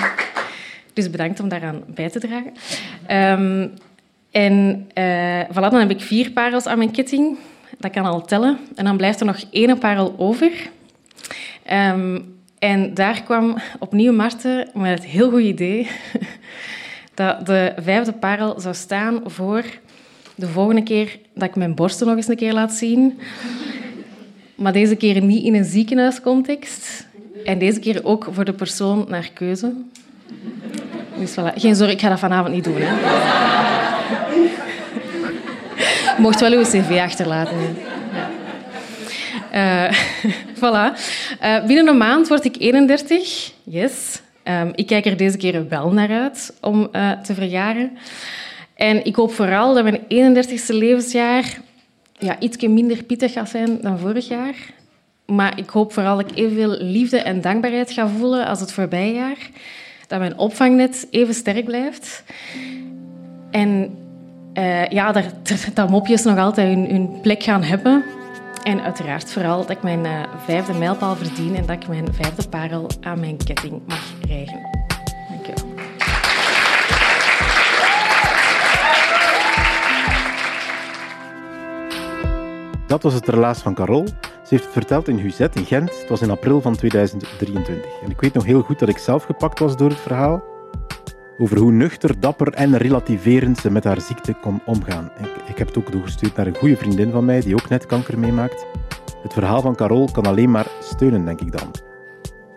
dus 0.93 1.11
bedankt 1.11 1.41
om 1.41 1.49
daaraan 1.49 1.83
bij 1.87 2.11
te 2.11 2.21
dragen. 2.21 2.53
Um, 3.41 3.73
en 4.31 4.87
uh, 4.99 5.41
voilà, 5.51 5.71
dan 5.71 5.81
heb 5.81 5.91
ik 5.91 6.01
vier 6.01 6.31
parels 6.31 6.67
aan 6.67 6.79
mijn 6.79 6.91
ketting. 6.91 7.39
Dat 7.79 7.91
kan 7.91 8.05
al 8.05 8.25
tellen. 8.25 8.59
En 8.75 8.85
dan 8.85 8.97
blijft 8.97 9.21
er 9.21 9.27
nog 9.27 9.39
één 9.51 9.79
parel 9.79 10.15
over. 10.19 10.51
Um, 11.73 12.41
en 12.63 12.95
daar 12.95 13.23
kwam 13.23 13.57
opnieuw 13.79 14.13
Marten 14.13 14.69
met 14.75 14.91
het 14.91 15.05
heel 15.05 15.31
goed 15.31 15.43
idee 15.43 15.89
dat 17.15 17.47
de 17.47 17.73
vijfde 17.77 18.13
parel 18.13 18.61
zou 18.61 18.75
staan 18.75 19.21
voor 19.25 19.65
de 20.35 20.49
volgende 20.49 20.83
keer 20.83 21.19
dat 21.35 21.49
ik 21.49 21.57
mijn 21.57 21.75
borsten 21.75 22.07
nog 22.07 22.17
eens 22.17 22.29
een 22.29 22.37
keer 22.37 22.53
laat 22.53 22.73
zien. 22.73 23.21
Maar 24.55 24.73
deze 24.73 24.97
keer 24.97 25.23
niet 25.23 25.45
in 25.45 25.55
een 25.55 25.65
ziekenhuiscontext. 25.65 27.07
En 27.45 27.59
deze 27.59 27.81
keer 27.81 28.05
ook 28.05 28.29
voor 28.31 28.45
de 28.45 28.53
persoon 28.53 29.05
naar 29.09 29.31
keuze. 29.35 29.73
Dus 31.19 31.31
voilà. 31.31 31.55
Geen 31.57 31.77
zorg, 31.77 31.91
ik 31.91 32.01
ga 32.01 32.09
dat 32.09 32.19
vanavond 32.19 32.55
niet 32.55 32.65
doen. 32.65 32.79
Hè. 32.79 32.93
Mocht 36.23 36.41
wel 36.41 36.53
uw 36.53 36.63
cv 36.63 37.01
achterlaten. 37.01 37.59
Eh, 39.53 39.93
voilà. 40.63 40.97
Eh, 41.41 41.65
binnen 41.67 41.89
een 41.89 41.97
maand 41.97 42.29
word 42.29 42.45
ik 42.45 42.57
31. 42.59 43.53
Yes. 43.63 44.21
Ehm, 44.43 44.71
ik 44.75 44.87
kijk 44.87 45.07
er 45.07 45.17
deze 45.17 45.37
keer 45.37 45.69
wel 45.69 45.93
naar 45.93 46.11
uit 46.11 46.55
om 46.61 46.89
eh, 46.93 47.11
te 47.11 47.35
verjaren. 47.35 47.99
En 48.75 49.05
ik 49.05 49.15
hoop 49.15 49.33
vooral 49.33 49.75
dat 49.75 49.85
mijn 49.85 50.01
31ste 50.09 50.75
levensjaar 50.75 51.61
ja, 52.19 52.39
iets 52.39 52.67
minder 52.67 53.03
pittig 53.03 53.33
gaat 53.33 53.49
zijn 53.49 53.79
dan 53.81 53.99
vorig 53.99 54.29
jaar. 54.29 54.55
Maar 55.27 55.59
ik 55.59 55.71
hoop 55.71 55.93
vooral 55.93 56.17
dat 56.17 56.31
ik 56.31 56.39
evenveel 56.39 56.77
liefde 56.81 57.19
en 57.19 57.41
dankbaarheid 57.41 57.91
ga 57.91 58.09
voelen 58.09 58.47
als 58.47 58.61
het 58.61 58.73
voorbije 58.73 59.15
jaar. 59.15 59.51
Dat 60.07 60.19
mijn 60.19 60.39
opvangnet 60.39 61.07
even 61.11 61.35
sterk 61.35 61.65
blijft. 61.65 62.25
En 63.51 63.97
ja, 64.89 65.13
dat, 65.13 65.25
dat 65.75 65.91
mopjes 65.91 66.23
nog 66.23 66.39
altijd 66.39 66.75
hun, 66.75 66.87
hun 66.91 67.21
plek 67.21 67.43
gaan 67.43 67.63
hebben. 67.63 68.05
En 68.63 68.83
uiteraard 68.83 69.33
vooral 69.33 69.61
dat 69.61 69.71
ik 69.71 69.83
mijn 69.83 70.07
eh, 70.07 70.23
vijfde 70.45 70.73
mijlpaal 70.73 71.17
verdien 71.17 71.55
en 71.55 71.67
dat 71.67 71.77
ik 71.77 71.89
mijn 71.89 72.15
vijfde 72.15 72.49
parel 72.49 72.91
aan 73.01 73.21
mijn 73.21 73.37
ketting 73.37 73.83
mag 73.87 74.13
rijgen. 74.27 74.61
Dank 75.29 75.47
je 75.47 75.53
wel. 75.55 75.71
Dat 82.87 83.03
was 83.03 83.15
het 83.15 83.29
relaas 83.29 83.59
van 83.59 83.75
Carol. 83.75 84.07
Ze 84.07 84.49
heeft 84.49 84.65
het 84.65 84.73
verteld 84.73 85.09
in 85.09 85.19
Huzet 85.19 85.57
in 85.57 85.65
Gent. 85.65 86.01
Het 86.01 86.09
was 86.09 86.23
in 86.23 86.31
april 86.31 86.61
van 86.61 86.77
2023. 86.77 87.91
En 88.03 88.11
ik 88.11 88.21
weet 88.21 88.35
nog 88.35 88.45
heel 88.45 88.63
goed 88.63 88.79
dat 88.79 88.89
ik 88.89 88.99
zelf 88.99 89.25
gepakt 89.25 89.59
was 89.59 89.77
door 89.77 89.89
het 89.89 90.01
verhaal. 90.01 90.52
Over 91.39 91.59
hoe 91.59 91.73
nuchter, 91.73 92.21
dapper 92.21 92.53
en 92.53 92.77
relativerend 92.77 93.59
ze 93.59 93.71
met 93.71 93.85
haar 93.85 94.01
ziekte 94.01 94.33
kon 94.41 94.61
omgaan. 94.67 95.11
Ik, 95.19 95.49
ik 95.49 95.59
heb 95.59 95.67
het 95.67 95.79
ook 95.79 95.93
doorgestuurd 95.93 96.37
naar 96.37 96.47
een 96.47 96.57
goede 96.57 96.77
vriendin 96.77 97.11
van 97.11 97.25
mij 97.25 97.41
die 97.41 97.55
ook 97.55 97.69
net 97.69 97.87
kanker 97.87 98.19
meemaakt. 98.19 98.67
Het 99.23 99.33
verhaal 99.33 99.61
van 99.61 99.75
Carol 99.75 100.09
kan 100.13 100.27
alleen 100.27 100.51
maar 100.51 100.67
steunen, 100.81 101.25
denk 101.25 101.41
ik 101.41 101.53
dan. 101.53 101.71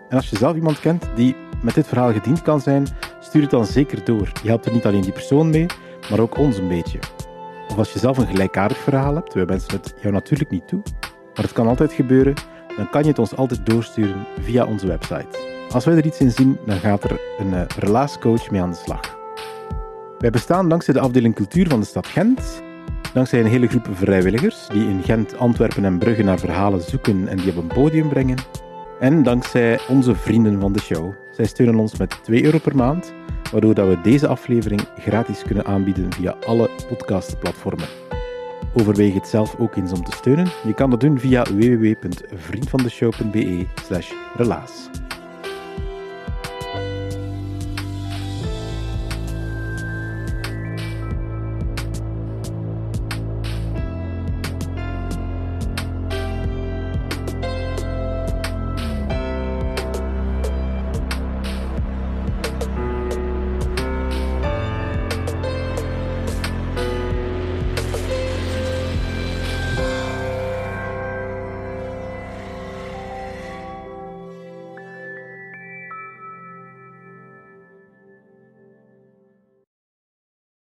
En 0.08 0.16
als 0.16 0.30
je 0.30 0.36
zelf 0.36 0.56
iemand 0.56 0.80
kent 0.80 1.08
die 1.14 1.36
met 1.62 1.74
dit 1.74 1.86
verhaal 1.86 2.12
gediend 2.12 2.42
kan 2.42 2.60
zijn, 2.60 2.86
stuur 3.20 3.42
het 3.42 3.50
dan 3.50 3.66
zeker 3.66 4.04
door. 4.04 4.32
Je 4.42 4.48
helpt 4.48 4.66
er 4.66 4.72
niet 4.72 4.86
alleen 4.86 5.00
die 5.00 5.12
persoon 5.12 5.50
mee, 5.50 5.66
maar 6.10 6.20
ook 6.20 6.38
ons 6.38 6.58
een 6.58 6.68
beetje. 6.68 6.98
Of 7.68 7.78
als 7.78 7.92
je 7.92 7.98
zelf 7.98 8.18
een 8.18 8.26
gelijkaardig 8.26 8.78
verhaal 8.78 9.14
hebt, 9.14 9.34
wij 9.34 9.46
wensen 9.46 9.72
het 9.72 9.94
jou 10.00 10.12
natuurlijk 10.12 10.50
niet 10.50 10.68
toe, 10.68 10.82
maar 11.34 11.44
het 11.44 11.52
kan 11.52 11.68
altijd 11.68 11.92
gebeuren, 11.92 12.34
dan 12.76 12.90
kan 12.90 13.02
je 13.02 13.08
het 13.08 13.18
ons 13.18 13.36
altijd 13.36 13.66
doorsturen 13.66 14.26
via 14.40 14.64
onze 14.64 14.86
website. 14.86 15.55
Als 15.72 15.84
wij 15.84 15.96
er 15.96 16.06
iets 16.06 16.18
in 16.18 16.30
zien, 16.30 16.58
dan 16.66 16.78
gaat 16.78 17.04
er 17.04 17.20
een 17.38 17.52
uh, 17.52 17.60
relaascoach 17.78 18.50
mee 18.50 18.60
aan 18.60 18.70
de 18.70 18.76
slag. 18.76 19.16
Wij 20.18 20.30
bestaan 20.30 20.68
dankzij 20.68 20.94
de 20.94 21.00
afdeling 21.00 21.34
cultuur 21.34 21.68
van 21.68 21.80
de 21.80 21.86
stad 21.86 22.06
Gent, 22.06 22.62
dankzij 23.12 23.40
een 23.40 23.46
hele 23.46 23.66
groep 23.66 23.88
vrijwilligers 23.92 24.66
die 24.68 24.88
in 24.88 25.02
Gent, 25.02 25.38
Antwerpen 25.38 25.84
en 25.84 25.98
Brugge 25.98 26.22
naar 26.22 26.38
verhalen 26.38 26.80
zoeken 26.80 27.28
en 27.28 27.36
die 27.36 27.50
op 27.50 27.56
een 27.56 27.66
podium 27.66 28.08
brengen. 28.08 28.38
En 29.00 29.22
dankzij 29.22 29.78
onze 29.88 30.14
vrienden 30.14 30.60
van 30.60 30.72
de 30.72 30.80
show. 30.80 31.12
Zij 31.30 31.46
steunen 31.46 31.78
ons 31.78 31.96
met 31.96 32.18
2 32.22 32.44
euro 32.44 32.58
per 32.58 32.76
maand, 32.76 33.12
waardoor 33.52 33.74
dat 33.74 33.88
we 33.88 34.00
deze 34.00 34.26
aflevering 34.26 34.80
gratis 34.98 35.42
kunnen 35.42 35.64
aanbieden 35.64 36.12
via 36.12 36.36
alle 36.46 36.70
podcastplatformen. 36.88 37.88
Overweeg 38.74 39.14
het 39.14 39.28
zelf 39.28 39.56
ook 39.58 39.76
eens 39.76 39.92
om 39.92 40.04
te 40.04 40.16
steunen. 40.16 40.46
Je 40.64 40.74
kan 40.74 40.90
dat 40.90 41.00
doen 41.00 41.18
via 41.18 41.42
www.vriendvandeshow.be 41.42 43.66
slash 43.74 44.12
relaas. 44.36 44.88